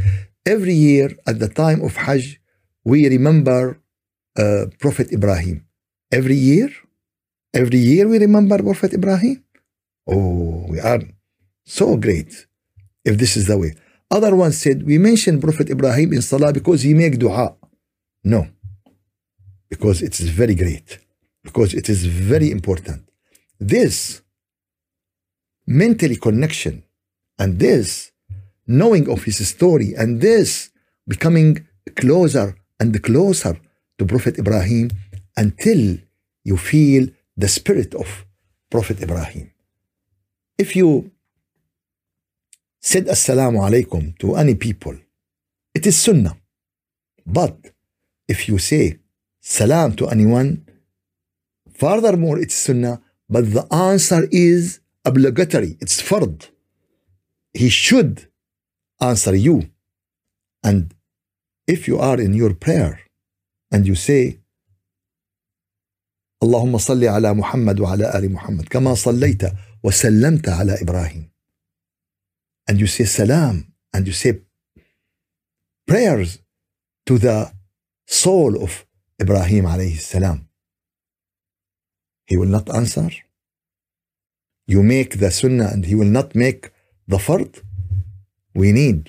every 0.46 0.74
year 0.74 1.12
at 1.26 1.40
the 1.40 1.50
time 1.50 1.82
of 1.82 1.96
Hajj, 1.96 2.40
we 2.84 3.08
remember 3.08 3.82
uh, 4.38 4.66
Prophet 4.80 5.12
Ibrahim. 5.12 5.66
Every 6.12 6.36
year? 6.36 6.70
Every 7.56 7.80
year 7.80 8.06
we 8.10 8.20
remember 8.20 8.62
Prophet 8.62 8.94
Ibrahim? 8.94 9.42
Oh, 10.06 10.66
we 10.68 10.78
are 10.82 11.02
so 11.66 11.96
great 11.96 12.48
if 13.06 13.18
this 13.18 13.38
is 13.38 13.48
the 13.48 13.58
way. 13.58 13.74
Other 14.12 14.36
ones 14.36 14.60
said, 14.60 14.84
we 14.86 14.98
mention 14.98 15.40
Prophet 15.40 15.70
Ibrahim 15.70 16.12
in 16.12 16.22
Salah 16.22 16.52
because 16.52 16.82
he 16.82 16.94
make 16.94 17.18
dua. 17.18 17.56
No, 18.26 18.46
because 19.70 20.02
it 20.02 20.20
is 20.20 20.28
very 20.30 20.54
great, 20.54 21.00
because 21.44 21.74
it 21.74 21.88
is 21.88 22.06
very 22.06 22.52
important. 22.52 23.08
This 23.58 24.22
mentally 25.66 26.18
connection 26.18 26.84
and 27.40 27.58
this 27.58 28.12
knowing 28.68 29.10
of 29.10 29.24
his 29.24 29.48
story 29.48 29.94
and 29.98 30.20
this 30.20 30.72
becoming 31.08 31.66
closer 31.96 32.58
and 32.82 33.02
closer 33.02 33.58
to 33.98 34.06
Prophet 34.06 34.40
Ibrahim 34.40 34.90
until 35.38 35.98
you 36.44 36.58
feel 36.58 37.08
the 37.38 37.48
spirit 37.48 37.94
of 37.96 38.26
Prophet 38.70 39.02
Ibrahim. 39.02 39.52
If 40.58 40.76
you 40.76 41.12
said 42.82 43.06
Assalamu 43.08 43.60
alaikum 43.68 44.18
to 44.20 44.36
any 44.36 44.56
people, 44.56 44.98
it 45.74 45.86
is 45.86 45.98
Sunnah. 45.98 46.38
But 47.26 47.58
if 48.28 48.48
you 48.48 48.58
say 48.58 49.00
Salam 49.42 49.96
to 49.98 50.08
anyone, 50.08 50.66
furthermore 51.74 52.40
it's 52.40 52.56
Sunnah, 52.56 53.02
but 53.30 53.52
the 53.54 53.66
answer 53.74 54.28
is 54.32 54.80
obligatory, 55.04 55.78
it's 55.82 56.02
fard. 56.02 56.48
He 57.54 57.70
should 57.70 58.28
answer 59.02 59.36
you. 59.36 59.70
And 60.64 60.94
if 61.68 61.88
you 61.88 62.00
are 62.00 62.20
in 62.20 62.34
your 62.34 62.54
prayer 62.54 63.02
and 63.72 63.86
you 63.86 63.96
say, 63.96 64.40
اللهم 66.46 66.78
صل 66.78 67.04
على 67.04 67.34
محمد 67.34 67.80
وعلى 67.80 68.06
ال 68.18 68.32
محمد 68.34 68.66
كما 68.68 68.94
صليت 68.96 69.44
وسلمت 69.84 70.50
على 70.50 70.74
إبراهيم 70.82 71.30
and 72.70 72.76
you 72.80 72.88
say 72.88 73.06
salam 73.06 73.56
and 73.96 74.08
you 74.08 74.14
say 74.14 74.32
prayers 75.90 76.40
to 77.08 77.18
the 77.26 77.38
soul 78.22 78.52
of 78.66 78.72
Ibrahim 79.24 79.66
alayhi 79.74 80.00
salam 80.14 80.38
he 82.30 82.36
will 82.40 82.52
not 82.58 82.68
answer 82.80 83.10
you 84.74 84.80
make 84.96 85.12
the 85.24 85.32
sunnah 85.42 85.70
and 85.74 85.82
he 85.90 85.96
will 86.00 86.14
not 86.20 86.30
make 86.44 86.62
the 87.14 87.20
fard 87.28 87.52
we 88.62 88.68
need 88.80 89.02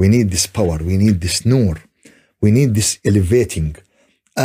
we 0.00 0.06
need 0.14 0.26
this 0.34 0.46
power 0.58 0.78
we 0.90 0.96
need 1.04 1.16
this 1.26 1.38
nur 1.52 1.76
we 2.42 2.50
need 2.58 2.70
this 2.78 2.90
elevating 3.10 3.70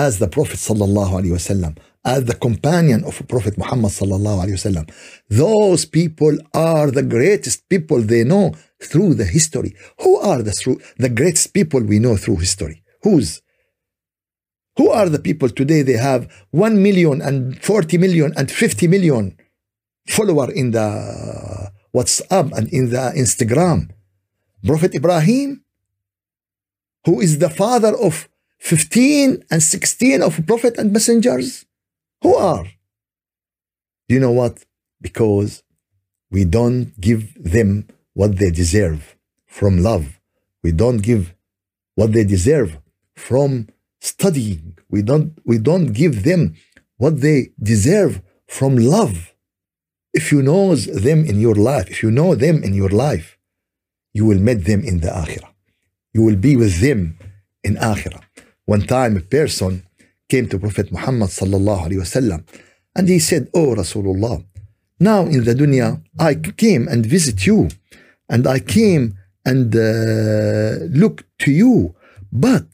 as 0.05 0.11
the 0.23 0.29
prophet 0.35 0.59
sallallahu 0.69 1.13
alaihi 1.19 1.35
wasallam 1.39 1.73
as 2.03 2.25
the 2.25 2.33
companion 2.33 3.03
of 3.03 3.21
Prophet 3.27 3.57
Muhammad 3.57 3.91
sallallahu 3.91 4.43
alaihi 4.43 4.57
wasallam. 4.57 4.89
Those 5.29 5.85
people 5.85 6.35
are 6.53 6.89
the 6.89 7.03
greatest 7.03 7.69
people 7.69 8.01
they 8.01 8.23
know 8.23 8.53
through 8.81 9.13
the 9.15 9.25
history. 9.25 9.75
Who 10.01 10.17
are 10.17 10.41
the 10.41 10.51
through 10.51 10.81
the 10.97 11.09
greatest 11.09 11.53
people 11.53 11.81
we 11.81 11.99
know 11.99 12.17
through 12.17 12.37
history? 12.37 12.83
Who's? 13.03 13.41
Who 14.77 14.89
are 14.89 15.09
the 15.09 15.19
people 15.19 15.49
today? 15.49 15.81
They 15.83 15.97
have 15.97 16.31
1 16.51 16.81
million 16.81 17.21
and 17.21 17.61
40 17.61 17.97
million 17.97 18.33
and 18.35 18.49
50 18.49 18.87
million 18.87 19.37
follower 20.07 20.51
in 20.51 20.71
the 20.71 21.71
WhatsApp 21.95 22.51
and 22.57 22.67
in 22.69 22.89
the 22.89 23.13
Instagram. 23.15 23.91
Prophet 24.65 24.95
Ibrahim, 24.95 25.63
who 27.05 27.19
is 27.19 27.39
the 27.39 27.49
father 27.49 27.95
of 27.97 28.29
15 28.59 29.43
and 29.51 29.61
16 29.61 30.21
of 30.21 30.45
prophet 30.47 30.77
and 30.77 30.93
messengers. 30.93 31.65
Who 32.21 32.35
are? 32.35 32.65
You 34.07 34.19
know 34.19 34.31
what? 34.31 34.65
Because 35.01 35.63
we 36.29 36.45
don't 36.45 36.99
give 36.99 37.33
them 37.41 37.87
what 38.13 38.37
they 38.37 38.51
deserve 38.51 39.15
from 39.45 39.81
love. 39.81 40.19
We 40.63 40.71
don't 40.71 41.01
give 41.01 41.33
what 41.95 42.13
they 42.13 42.23
deserve 42.23 42.77
from 43.15 43.67
studying. 43.99 44.77
We 44.89 45.01
don't 45.01 45.37
we 45.45 45.57
don't 45.57 45.93
give 45.93 46.23
them 46.23 46.55
what 46.97 47.21
they 47.21 47.49
deserve 47.61 48.21
from 48.47 48.75
love. 48.75 49.33
If 50.13 50.31
you 50.31 50.41
know 50.41 50.75
them 50.75 51.25
in 51.25 51.39
your 51.39 51.55
life, 51.55 51.89
if 51.89 52.03
you 52.03 52.11
know 52.11 52.35
them 52.35 52.63
in 52.63 52.73
your 52.73 52.89
life, 52.89 53.37
you 54.13 54.25
will 54.25 54.39
meet 54.39 54.65
them 54.65 54.83
in 54.83 54.99
the 54.99 55.07
akhirah. 55.07 55.51
You 56.13 56.21
will 56.23 56.35
be 56.35 56.57
with 56.57 56.81
them 56.81 57.17
in 57.63 57.75
akhirah. 57.75 58.21
One 58.65 58.81
time 58.81 59.15
a 59.17 59.21
person 59.21 59.83
came 60.33 60.45
to 60.51 60.57
Prophet 60.65 60.87
Muhammad 60.95 61.29
sallallahu 61.39 61.81
alaihi 61.85 62.01
wasallam, 62.05 62.39
and 62.97 63.05
he 63.13 63.19
said, 63.29 63.43
"Oh 63.59 63.69
Rasulullah, 63.81 64.37
now 65.09 65.21
in 65.35 65.41
the 65.47 65.55
dunya 65.61 65.89
I 66.29 66.31
came 66.63 66.83
and 66.91 67.01
visit 67.17 67.37
you, 67.49 67.59
and 68.33 68.43
I 68.55 68.59
came 68.77 69.03
and 69.49 69.67
uh, 69.75 70.73
look 71.01 71.15
to 71.43 71.49
you, 71.61 71.73
but 72.45 72.67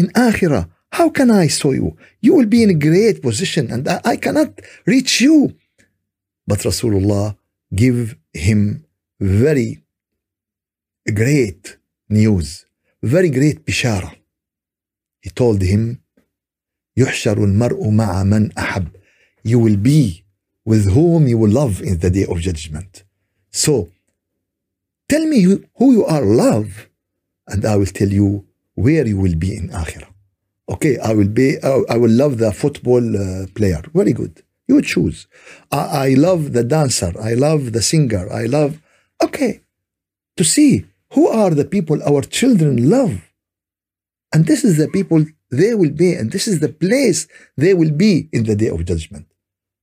in 0.00 0.06
akhirah, 0.28 0.64
how 0.98 1.08
can 1.18 1.28
I 1.44 1.46
saw 1.58 1.70
you? 1.80 1.88
You 2.26 2.32
will 2.36 2.50
be 2.56 2.60
in 2.66 2.70
a 2.76 2.80
great 2.88 3.16
position, 3.28 3.64
and 3.74 3.82
I, 3.94 3.98
I 4.12 4.16
cannot 4.24 4.50
reach 4.92 5.12
you." 5.26 5.36
But 6.50 6.58
Rasulullah 6.68 7.26
give 7.82 8.00
him 8.46 8.60
very 9.20 9.70
great 11.22 11.62
news, 12.20 12.66
very 13.02 13.30
great 13.38 13.58
bishara. 13.66 14.10
He 15.24 15.30
told 15.30 15.60
him 15.62 15.82
يحشر 16.97 17.43
المرء 17.43 17.89
مع 17.89 18.23
من 18.23 18.51
أحب 18.57 18.87
you 19.43 19.59
will 19.59 19.77
be 19.77 20.23
with 20.65 20.85
whom 20.95 21.27
you 21.27 21.37
will 21.37 21.53
love 21.61 21.81
in 21.81 21.99
the 21.99 22.09
day 22.09 22.25
of 22.25 22.39
judgment 22.39 23.03
so 23.51 23.89
tell 25.07 25.25
me 25.25 25.41
who, 25.41 25.63
who 25.77 25.91
you 25.93 26.05
are 26.05 26.25
love 26.45 26.89
and 27.47 27.65
I 27.65 27.75
will 27.77 27.93
tell 27.99 28.11
you 28.19 28.45
where 28.75 29.05
you 29.07 29.17
will 29.17 29.35
be 29.35 29.55
in 29.55 29.69
akhirah 29.69 30.11
okay 30.73 30.97
I 31.09 31.13
will 31.13 31.31
be 31.41 31.47
I 31.93 31.97
will 32.01 32.15
love 32.23 32.37
the 32.37 32.51
football 32.51 33.03
uh, 33.15 33.47
player 33.57 33.81
very 33.93 34.13
good 34.13 34.43
you 34.67 34.81
choose 34.81 35.27
I, 35.71 35.83
I 36.07 36.09
love 36.27 36.53
the 36.57 36.63
dancer 36.63 37.11
I 37.19 37.33
love 37.33 37.71
the 37.71 37.81
singer 37.81 38.25
I 38.41 38.45
love 38.45 38.81
okay 39.25 39.61
to 40.37 40.43
see 40.43 40.85
who 41.13 41.27
are 41.27 41.51
the 41.61 41.65
people 41.65 41.97
our 42.03 42.21
children 42.21 42.89
love 42.89 43.15
and 44.33 44.45
this 44.45 44.63
is 44.63 44.77
the 44.77 44.89
people 44.97 45.25
they 45.58 45.74
will 45.74 45.90
be, 45.90 46.14
and 46.14 46.30
this 46.32 46.46
is 46.48 46.60
the 46.60 46.68
place 46.68 47.26
they 47.56 47.74
will 47.74 47.90
be 47.90 48.28
in 48.32 48.44
the 48.44 48.56
day 48.56 48.68
of 48.68 48.84
judgment. 48.84 49.26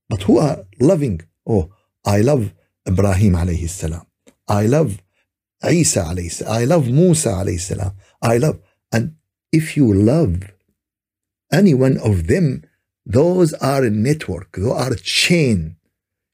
But 0.08 0.22
who 0.22 0.38
are 0.38 0.64
loving? 0.80 1.22
Oh, 1.46 1.70
I 2.04 2.20
love 2.20 2.52
Ibrahim 2.86 3.34
alayhi 3.34 3.68
salam. 3.68 4.06
I 4.48 4.66
love 4.66 5.00
Isa 5.64 6.00
alayhi 6.00 6.30
salam. 6.30 6.52
I 6.52 6.64
love 6.64 6.88
Musa 6.88 7.30
alayhi 7.30 7.60
salam. 7.60 7.92
I 8.20 8.38
love, 8.38 8.58
and 8.92 9.14
if 9.52 9.76
you 9.76 9.92
love 9.92 10.50
any 11.52 11.74
one 11.74 11.98
of 11.98 12.26
them, 12.26 12.64
those 13.04 13.52
are 13.54 13.84
a 13.84 13.90
network, 13.90 14.56
those 14.56 14.72
are 14.72 14.92
a 14.92 14.96
chain. 14.98 15.76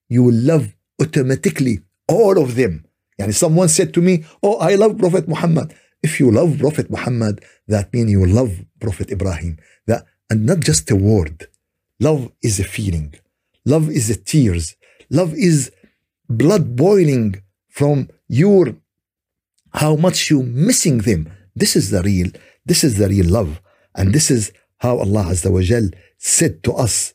You 0.08 0.22
will 0.24 0.34
love 0.34 0.74
automatically 1.00 1.80
all 2.08 2.42
of 2.42 2.54
them. 2.56 2.84
Yani 3.20 3.34
someone 3.34 3.68
said 3.68 3.92
to 3.94 4.00
me, 4.00 4.24
Oh, 4.42 4.56
I 4.58 4.74
love 4.76 4.98
Prophet 4.98 5.28
Muhammad. 5.28 5.74
If 6.02 6.20
you 6.20 6.30
love 6.30 6.58
Prophet 6.58 6.90
Muhammad, 6.90 7.44
that 7.66 7.92
means 7.92 8.10
you 8.10 8.24
love 8.24 8.52
Prophet 8.80 9.10
Ibrahim. 9.10 9.58
That 9.86 10.04
and 10.30 10.46
not 10.46 10.60
just 10.60 10.90
a 10.90 10.96
word. 10.96 11.46
Love 12.00 12.30
is 12.42 12.60
a 12.60 12.64
feeling. 12.64 13.14
Love 13.64 13.88
is 13.90 14.08
a 14.10 14.16
tears. 14.16 14.76
Love 15.10 15.32
is 15.34 15.72
blood 16.28 16.76
boiling 16.76 17.42
from 17.68 18.08
your 18.28 18.74
how 19.72 19.96
much 19.96 20.30
you 20.30 20.42
missing 20.42 20.98
them. 20.98 21.30
This 21.54 21.76
is 21.76 21.90
the 21.90 22.02
real, 22.02 22.28
this 22.64 22.84
is 22.84 22.98
the 22.98 23.08
real 23.08 23.26
love. 23.26 23.60
And 23.94 24.14
this 24.14 24.30
is 24.30 24.52
how 24.78 24.98
Allah 24.98 25.24
Azza 25.32 25.50
wa 25.50 25.60
Jal 25.60 25.88
said 26.18 26.62
to 26.64 26.72
us 26.72 27.14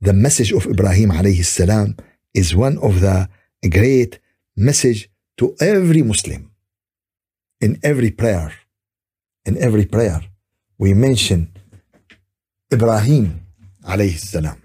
the 0.00 0.12
message 0.12 0.52
of 0.52 0.66
Ibrahim 0.66 1.10
alayhi 1.10 1.44
salam 1.44 1.96
is 2.34 2.54
one 2.54 2.78
of 2.78 3.00
the 3.00 3.28
great 3.68 4.18
message 4.56 5.10
to 5.38 5.54
every 5.60 6.02
Muslim 6.02 6.50
in 7.60 7.78
every 7.82 8.10
prayer, 8.10 8.52
in 9.44 9.56
every 9.58 9.86
prayer, 9.86 10.20
we 10.78 10.94
mention 10.94 11.52
Ibrahim 12.72 13.46
alayhi 13.84 14.18
salam. 14.18 14.62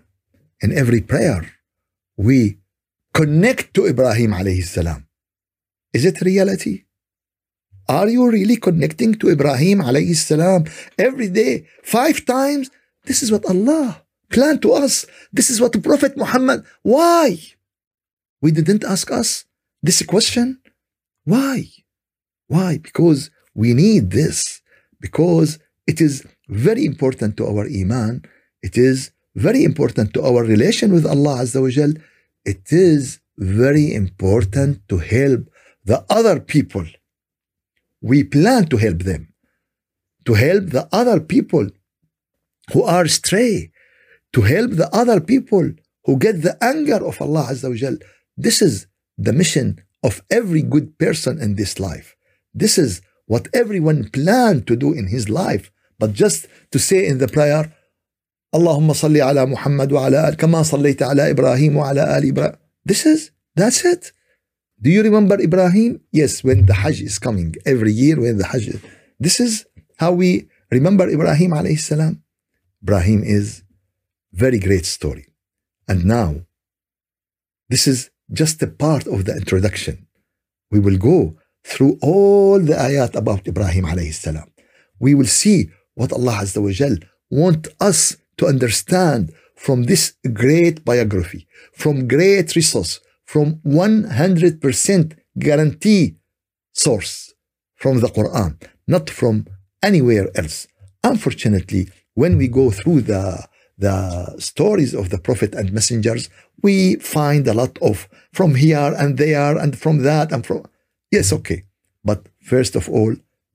In 0.62 0.78
every 0.78 1.02
prayer, 1.02 1.50
we 2.18 2.60
connect 3.14 3.74
to 3.74 3.88
Ibrahim 3.88 4.32
alayhi 4.32 4.64
salam. 4.64 5.08
Is 5.94 6.06
it 6.06 6.22
reality? 6.22 6.84
Are 7.88 8.08
you 8.08 8.30
really 8.30 8.58
connecting 8.58 9.16
to 9.16 9.30
Ibrahim 9.30 9.80
alayhi 9.80 10.16
salam 10.16 10.66
every 10.98 11.30
day, 11.30 11.68
five 11.84 12.26
times? 12.26 12.70
This 13.06 13.22
is 13.24 13.32
what 13.32 13.46
Allah 13.46 14.02
planned 14.30 14.62
to 14.62 14.74
us. 14.74 15.06
This 15.32 15.50
is 15.50 15.60
what 15.60 15.74
the 15.74 15.82
Prophet 15.82 16.16
Muhammad. 16.16 16.66
Why? 16.82 17.38
We 18.42 18.52
didn't 18.52 18.84
ask 18.84 19.12
us 19.12 19.46
this 19.82 20.02
question. 20.04 20.60
Why? 21.26 21.68
Why? 22.54 22.72
Because 22.90 23.22
we 23.62 23.74
need 23.74 24.12
this. 24.12 24.62
Because 25.06 25.50
it 25.92 26.00
is 26.00 26.14
very 26.66 26.86
important 26.92 27.32
to 27.38 27.44
our 27.52 27.66
iman. 27.82 28.14
It 28.62 28.76
is 28.78 28.98
very 29.48 29.64
important 29.64 30.14
to 30.14 30.22
our 30.30 30.44
relation 30.54 30.90
with 30.96 31.06
Allah 31.14 31.36
Azza 31.44 31.60
wa 31.66 31.72
Jal. 31.78 31.94
It 32.46 32.66
is 32.72 33.20
very 33.38 33.88
important 34.04 34.88
to 34.90 34.98
help 35.16 35.42
the 35.92 36.00
other 36.18 36.40
people. 36.40 36.86
We 38.02 38.24
plan 38.36 38.68
to 38.72 38.78
help 38.86 39.00
them, 39.10 39.24
to 40.28 40.34
help 40.36 40.64
the 40.78 40.88
other 40.92 41.20
people 41.20 41.66
who 42.72 42.82
are 42.84 43.08
stray, 43.08 43.72
to 44.34 44.42
help 44.42 44.72
the 44.82 44.90
other 45.02 45.20
people 45.20 45.66
who 46.06 46.14
get 46.26 46.36
the 46.48 46.56
anger 46.74 47.00
of 47.10 47.16
Allah 47.26 47.46
Azza 47.52 47.70
wa 47.74 47.80
Jal. 47.84 47.98
This 48.46 48.62
is 48.62 48.86
the 49.18 49.34
mission 49.42 49.68
of 50.08 50.22
every 50.40 50.62
good 50.74 50.88
person 51.06 51.42
in 51.46 51.56
this 51.56 51.80
life. 51.80 52.10
This 52.55 52.79
is 52.79 53.03
what 53.27 53.49
everyone 53.53 54.09
planned 54.11 54.67
to 54.67 54.77
do 54.77 54.93
in 54.93 55.09
his 55.09 55.29
life. 55.29 55.71
But 55.99 56.13
just 56.13 56.47
to 56.73 56.79
say 56.79 57.07
in 57.07 57.19
the 57.19 57.29
prayer, 57.29 57.73
اللهم 58.55 58.93
صل 58.93 59.17
على 59.21 59.47
محمد 59.47 59.93
وعلى 59.93 60.29
آل 60.29 60.37
كما 60.37 60.63
صليت 60.63 61.03
على 61.03 61.31
إبراهيم 61.31 61.77
وعلى 61.77 62.19
آل 62.19 62.25
إبراهيم. 62.25 62.57
This 62.85 63.05
is, 63.05 63.31
that's 63.55 63.85
it. 63.85 64.13
Do 64.81 64.91
you 64.91 65.03
remember 65.03 65.41
Ibrahim? 65.41 66.01
Yes, 66.13 66.43
when 66.45 66.67
the 66.67 66.75
Hajj 66.75 67.03
is 67.03 67.19
coming 67.19 67.55
every 67.67 67.93
year 67.93 68.19
when 68.21 68.39
the 68.39 68.47
Hajj. 68.47 68.81
This 69.21 69.41
is 69.41 69.67
how 69.99 70.13
we 70.13 70.49
remember 70.71 71.09
Ibrahim 71.09 71.51
alayhi 71.51 71.79
salam. 71.79 72.23
Ibrahim 72.83 73.23
is 73.25 73.65
very 74.33 74.59
great 74.59 74.87
story. 74.87 75.27
And 75.89 76.05
now, 76.05 76.43
this 77.69 77.87
is 77.87 78.11
just 78.33 78.63
a 78.63 78.67
part 78.67 79.07
of 79.07 79.25
the 79.25 79.35
introduction. 79.35 80.07
We 80.71 80.79
will 80.79 80.99
go 80.99 81.37
through 81.64 81.98
all 82.02 82.60
the 82.60 82.74
ayat 82.74 83.16
about 83.16 83.48
Ibrahim 83.48 83.86
alayhi 83.86 84.14
salam. 84.14 84.50
We 85.00 85.16
will 85.16 85.26
see 85.42 85.70
what 85.96 86.12
Allah 86.12 86.40
Azza 86.42 86.62
wa 86.62 86.72
Jal 86.72 86.98
want 87.30 87.68
us 87.80 88.18
to 88.38 88.48
understand 88.48 89.34
from 89.56 89.84
this 89.84 90.14
great 90.34 90.84
biography, 90.84 91.48
from 91.74 92.08
great 92.08 92.56
resource, 92.56 93.00
from 93.26 93.62
100% 93.66 95.18
guarantee 95.40 96.16
source 96.74 97.34
from 97.76 98.00
the 98.00 98.08
Quran, 98.08 98.62
not 98.88 99.10
from 99.10 99.46
anywhere 99.82 100.28
else. 100.36 100.68
Unfortunately, 101.04 101.90
when 102.14 102.38
we 102.38 102.48
go 102.48 102.72
through 102.72 103.02
the 103.02 103.46
the 103.78 104.36
stories 104.40 104.94
of 104.94 105.10
the 105.10 105.18
prophet 105.18 105.56
and 105.56 105.74
messengers, 105.74 106.30
we 106.62 106.96
find 106.98 107.48
a 107.48 107.54
lot 107.54 107.78
of 107.82 108.08
from 108.32 108.56
here 108.56 108.94
and 109.02 109.18
there 109.18 109.58
and 109.58 109.78
from 109.78 110.04
that 110.04 110.32
and 110.32 110.46
from 110.46 110.64
yes, 111.18 111.28
okay. 111.38 111.60
But 112.10 112.20
first 112.52 112.74
of 112.80 112.84
all, 112.96 113.14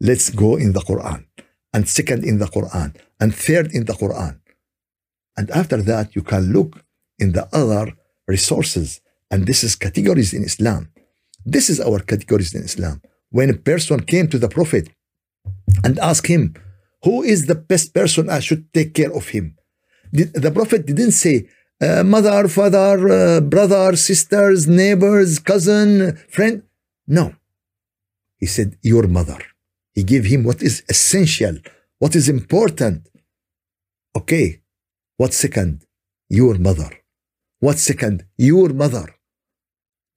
let's 0.09 0.29
go 0.45 0.51
in 0.65 0.71
the 0.77 0.85
Quran, 0.91 1.21
and 1.75 1.83
second 1.99 2.21
in 2.31 2.37
the 2.43 2.51
Quran, 2.57 2.91
and 3.21 3.31
third 3.47 3.67
in 3.79 3.85
the 3.89 3.97
Quran. 4.03 4.35
And 5.39 5.47
after 5.61 5.79
that, 5.91 6.07
you 6.17 6.23
can 6.33 6.43
look 6.57 6.71
in 7.23 7.29
the 7.37 7.47
other 7.61 7.85
resources. 8.35 9.01
And 9.31 9.47
this 9.47 9.61
is 9.67 9.73
categories 9.87 10.33
in 10.37 10.43
Islam. 10.53 10.83
This 11.55 11.67
is 11.73 11.79
our 11.87 12.01
categories 12.11 12.53
in 12.57 12.63
Islam. 12.71 12.97
When 13.37 13.49
a 13.51 13.61
person 13.71 13.99
came 14.13 14.27
to 14.31 14.39
the 14.45 14.51
Prophet 14.59 14.85
and 15.85 15.95
asked 16.11 16.29
him, 16.35 16.43
Who 17.05 17.17
is 17.33 17.41
the 17.47 17.55
best 17.71 17.89
person 17.99 18.25
I 18.39 18.41
should 18.47 18.63
take 18.77 18.91
care 19.01 19.13
of 19.21 19.25
him? 19.37 19.45
The 20.45 20.53
Prophet 20.59 20.87
didn't 20.91 21.17
say, 21.25 21.37
uh, 21.81 22.03
Mother, 22.15 22.49
father, 22.59 22.95
uh, 23.09 23.41
brother, 23.55 23.89
sisters, 24.09 24.61
neighbors, 24.67 25.39
cousin, 25.51 26.17
friend. 26.35 26.57
No. 27.07 27.25
He 28.39 28.47
said, 28.47 28.77
Your 28.83 29.07
mother. 29.07 29.39
He 29.95 30.05
gave 30.05 30.25
him 30.25 30.45
what 30.45 30.63
is 30.63 30.83
essential, 30.89 31.57
what 31.99 32.15
is 32.15 32.29
important. 32.29 33.09
Okay. 34.17 34.63
What 35.17 35.35
second? 35.35 35.85
Your 36.29 36.55
mother. 36.59 36.91
What 37.59 37.79
second? 37.79 38.25
Your 38.37 38.69
mother. 38.69 39.07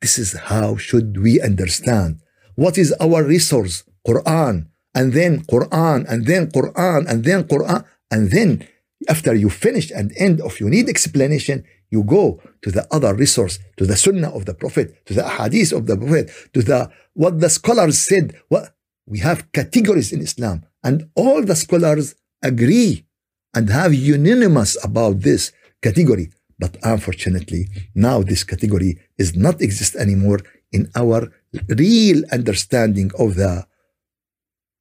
This 0.01 0.19
is 0.19 0.33
how 0.33 0.77
should 0.77 1.21
we 1.21 1.41
understand. 1.41 2.21
What 2.55 2.77
is 2.77 2.93
our 2.93 3.23
resource? 3.23 3.83
Quran. 4.07 4.67
And 4.93 5.13
then 5.13 5.41
Quran, 5.43 6.05
and 6.07 6.25
then 6.25 6.51
Quran, 6.51 7.07
and 7.09 7.23
then 7.23 7.45
Quran. 7.45 7.85
And 8.11 8.29
then 8.29 8.67
after 9.09 9.33
you 9.33 9.49
finish 9.49 9.89
and 9.89 10.11
end 10.17 10.41
of 10.41 10.59
you 10.59 10.69
need 10.69 10.89
explanation, 10.89 11.63
you 11.91 12.03
go 12.03 12.41
to 12.63 12.71
the 12.71 12.87
other 12.91 13.13
resource, 13.13 13.59
to 13.77 13.85
the 13.85 13.95
Sunnah 13.95 14.33
of 14.33 14.45
the 14.45 14.53
Prophet, 14.53 15.05
to 15.05 15.13
the 15.13 15.27
Hadith 15.27 15.73
of 15.73 15.85
the 15.85 15.97
Prophet, 15.97 16.31
to 16.53 16.61
the 16.61 16.89
what 17.13 17.39
the 17.39 17.49
scholars 17.49 17.99
said. 17.99 18.35
What 18.47 18.73
we 19.05 19.19
have 19.19 19.51
categories 19.51 20.11
in 20.13 20.21
Islam, 20.21 20.63
and 20.83 21.09
all 21.15 21.43
the 21.43 21.55
scholars 21.55 22.15
agree 22.41 23.05
and 23.53 23.69
have 23.69 23.93
unanimous 23.93 24.77
about 24.83 25.19
this 25.19 25.51
category. 25.81 26.31
But 26.57 26.77
unfortunately, 26.83 27.67
now 27.93 28.21
this 28.21 28.43
category 28.43 28.97
is 29.17 29.35
not 29.35 29.61
exist 29.61 29.95
anymore 29.95 30.39
in 30.71 30.89
our 30.95 31.27
real 31.67 32.23
understanding 32.31 33.11
of 33.19 33.35
the 33.35 33.65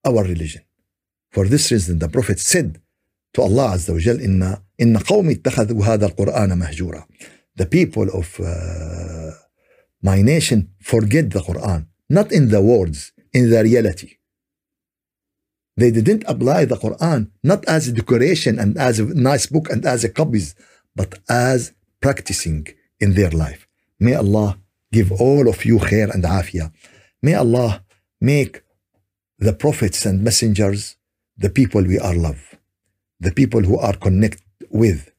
our 0.07 0.23
religion. 0.23 0.63
For 1.33 1.47
this 1.47 1.71
reason, 1.71 1.99
the 1.99 2.09
Prophet 2.09 2.39
said 2.39 2.81
to 3.35 3.43
Allah 3.43 3.75
Azza 3.75 3.93
wa 3.93 3.99
إن 3.99 4.61
إن 4.82 4.98
قومي 4.98 5.34
اتخذوا 5.34 5.86
هذا 5.86 6.06
القرآن 6.06 6.58
مهجورا. 6.58 7.06
The 7.56 7.66
people 7.66 8.10
of 8.10 8.40
uh, 8.40 9.32
my 10.02 10.22
nation 10.22 10.70
forget 10.82 11.30
the 11.30 11.40
Quran, 11.40 11.88
not 12.10 12.32
in 12.32 12.50
the 12.50 12.62
words, 12.62 13.12
in 13.34 13.50
the 13.50 13.64
reality. 13.64 14.12
They 15.78 15.92
didn't 15.92 16.24
apply 16.34 16.66
the 16.66 16.78
Quran 16.86 17.32
not 17.44 17.62
as 17.76 17.88
a 17.88 17.92
decoration 17.92 18.54
and 18.60 18.78
as 18.78 19.00
a 19.00 19.06
nice 19.32 19.46
book 19.48 19.70
and 19.70 19.86
as 19.86 20.04
a 20.04 20.10
copies, 20.10 20.56
but 20.96 21.20
as 21.30 21.74
practicing 22.00 22.68
in 23.00 23.14
their 23.14 23.32
life. 23.32 23.68
May 24.00 24.16
Allah 24.16 24.58
give 24.92 25.12
all 25.12 25.46
of 25.54 25.66
you 25.66 25.78
khair 25.80 26.08
and 26.14 26.24
afiyah. 26.24 26.72
May 27.22 27.36
Allah 27.44 27.84
make 28.22 28.54
the 29.46 29.54
prophets 29.64 30.06
and 30.06 30.24
messengers 30.24 30.96
the 31.38 31.50
people 31.50 31.82
we 31.84 32.00
are 32.00 32.16
love, 32.16 32.42
the 33.20 33.32
people 33.32 33.62
who 33.68 33.78
are 33.78 33.98
connect 34.08 34.42
with, 34.70 35.12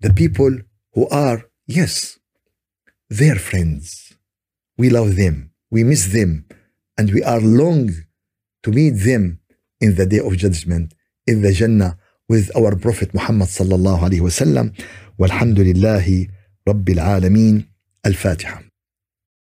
the 0.00 0.12
people 0.12 0.52
who 0.94 1.08
are, 1.08 1.38
yes, 1.66 2.18
their 3.08 3.36
friends. 3.36 4.14
We 4.78 4.90
love 4.90 5.16
them, 5.16 5.52
we 5.70 5.84
miss 5.84 6.12
them, 6.12 6.46
and 6.98 7.12
we 7.12 7.22
are 7.22 7.40
long 7.40 7.90
to 8.62 8.70
meet 8.70 8.96
them 9.08 9.40
in 9.80 9.94
the 9.96 10.06
day 10.06 10.18
of 10.18 10.36
judgment 10.36 10.94
in 11.26 11.42
the 11.42 11.52
Jannah 11.52 11.98
with 12.28 12.50
our 12.56 12.76
Prophet 12.76 13.14
Muhammad 13.14 13.48
sallallahu 13.48 14.02
alayhi 14.08 14.20
wasallam. 14.20 14.74
والحمد 15.18 15.60
لله 15.60 16.26
رب 16.68 16.88
العالمين 16.88 17.64
الفاتحة. 18.06 18.62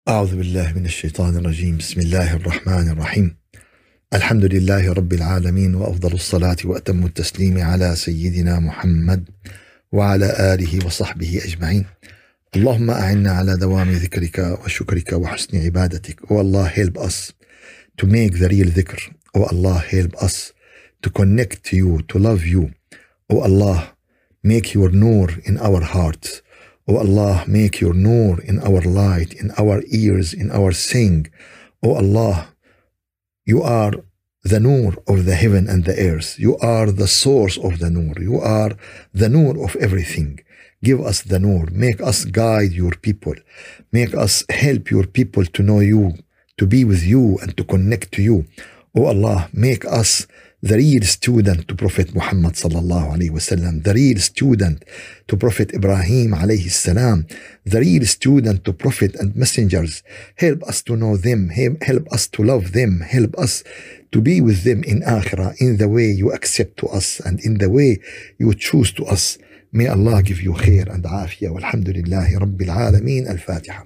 أعوذ 0.08 0.36
بالله 0.36 0.74
من 0.74 0.86
الشيطان 0.86 1.38
الرجيم 1.38 1.78
بسم 1.78 2.02
الله 2.02 2.36
الرحمن 2.36 2.90
الرحيم. 2.90 3.38
الحمد 4.15 4.45
لله 4.45 4.93
رب 4.93 5.13
العالمين 5.13 5.75
وأفضل 5.75 6.13
الصلاة 6.13 6.57
وأتم 6.65 7.05
التسليم 7.05 7.59
على 7.59 7.97
سيدنا 7.97 8.59
محمد 8.59 9.29
وعلى 9.93 10.55
آله 10.55 10.87
وصحبه 10.87 11.41
أجمعين. 11.45 11.85
اللهم 12.57 12.91
أعنا 12.91 13.31
على 13.33 13.57
دوام 13.57 13.91
ذكرك 13.91 14.59
وشكرك 14.65 15.13
وحسن 15.13 15.59
عبادتك. 15.59 16.21
Oh 16.31 16.39
Allah 16.39 16.69
help 16.69 16.99
us 16.99 17.33
to 17.99 18.07
make 18.07 18.39
the 18.39 18.49
real 18.49 18.71
dhikr 18.71 19.13
Oh 19.35 19.45
Allah, 19.45 19.79
help 19.79 20.15
us 20.23 20.53
to 21.03 21.11
connect 21.11 21.65
to 21.65 21.77
you, 21.77 22.01
to 22.09 22.19
love 22.19 22.47
you. 22.47 22.73
Oh 23.31 23.41
Allah, 23.41 23.93
make 24.43 24.73
your 24.73 24.91
nur 24.91 25.29
in 25.45 25.59
our 25.59 25.83
hearts. 25.83 26.41
Oh 26.89 26.97
Allah, 26.97 27.45
make 27.47 27.81
your 27.83 27.93
nur 27.93 28.41
in 28.41 28.59
our 28.61 28.81
light, 28.81 29.35
in 29.35 29.51
our 29.59 29.83
ears, 29.89 30.33
in 30.33 30.51
our 30.51 30.73
sing. 30.73 31.27
Oh 31.83 31.95
Allah, 32.03 32.49
you 33.49 33.63
are 33.63 33.93
the 34.45 34.61
nur 34.61 34.93
of 35.13 35.25
the 35.25 35.35
heaven 35.35 35.65
and 35.73 35.85
the 35.85 35.97
earth. 36.11 36.39
You 36.39 36.59
are 36.59 36.93
the 36.93 37.09
source 37.09 37.57
of 37.57 37.79
the 37.79 37.91
nur. 37.91 38.15
You 38.21 38.37
are 38.59 38.73
the 39.21 39.31
nur 39.31 39.55
of 39.65 39.75
everything. 39.77 40.41
Give 40.85 41.01
us 41.01 41.23
the 41.23 41.39
nur. 41.39 41.65
Make 41.73 42.01
us 42.11 42.27
guide 42.27 42.73
your 42.73 42.93
people. 43.07 43.37
Make 43.91 44.15
us 44.15 44.45
help 44.51 44.91
your 44.91 45.07
people 45.07 45.47
to 45.55 45.63
know 45.63 45.81
you, 45.81 46.03
to 46.59 46.67
be 46.67 46.85
with 46.85 47.03
you, 47.03 47.39
and 47.43 47.57
to 47.57 47.65
connect 47.65 48.13
to 48.13 48.23
you. 48.23 48.47
Oh 48.95 49.07
Allah, 49.07 49.49
make 49.53 49.85
us 49.87 50.27
the 50.61 50.77
real 50.77 51.03
student 51.03 51.69
to 51.69 51.75
Prophet 51.77 52.15
Muhammad 52.15 52.55
sallallahu 52.55 53.15
alayhi 53.15 53.31
wasallam, 53.31 53.85
the 53.85 53.95
real 53.95 54.19
student 54.19 54.85
to 55.29 55.37
Prophet 55.37 55.73
Ibrahim 55.73 56.33
alayhi 56.33 56.69
salam, 56.71 57.27
the 57.65 57.79
real 57.79 58.05
student 58.05 58.65
to 58.65 58.73
Prophet 58.73 59.15
and 59.17 59.37
messengers. 59.37 60.03
Help 60.37 60.65
us 60.65 60.83
to 60.83 60.97
know 60.97 61.17
them, 61.17 61.51
help 61.51 62.09
us 62.13 62.27
to 62.29 62.43
love 62.43 62.73
them, 62.73 63.01
help 63.01 63.39
us 63.39 63.63
to 64.11 64.21
be 64.21 64.41
with 64.41 64.65
them 64.65 64.83
in 64.83 65.01
akhirah 65.03 65.55
in 65.61 65.77
the 65.77 65.89
way 65.89 66.11
you 66.11 66.33
accept 66.33 66.77
to 66.79 66.89
us 66.89 67.21
and 67.21 67.39
in 67.41 67.59
the 67.59 67.71
way 67.71 68.01
you 68.39 68.53
choose 68.55 68.91
to 68.93 69.05
us. 69.07 69.39
May 69.71 69.87
Allah 69.87 70.23
give 70.23 70.41
you 70.41 70.55
khair 70.55 70.93
and 70.93 71.05
afiyah. 71.05 71.53
Walhamdulillahi 71.55 72.35
Rabbil 72.35 72.73
Alameen. 72.73 73.29
Al-Fatiha. 73.29 73.85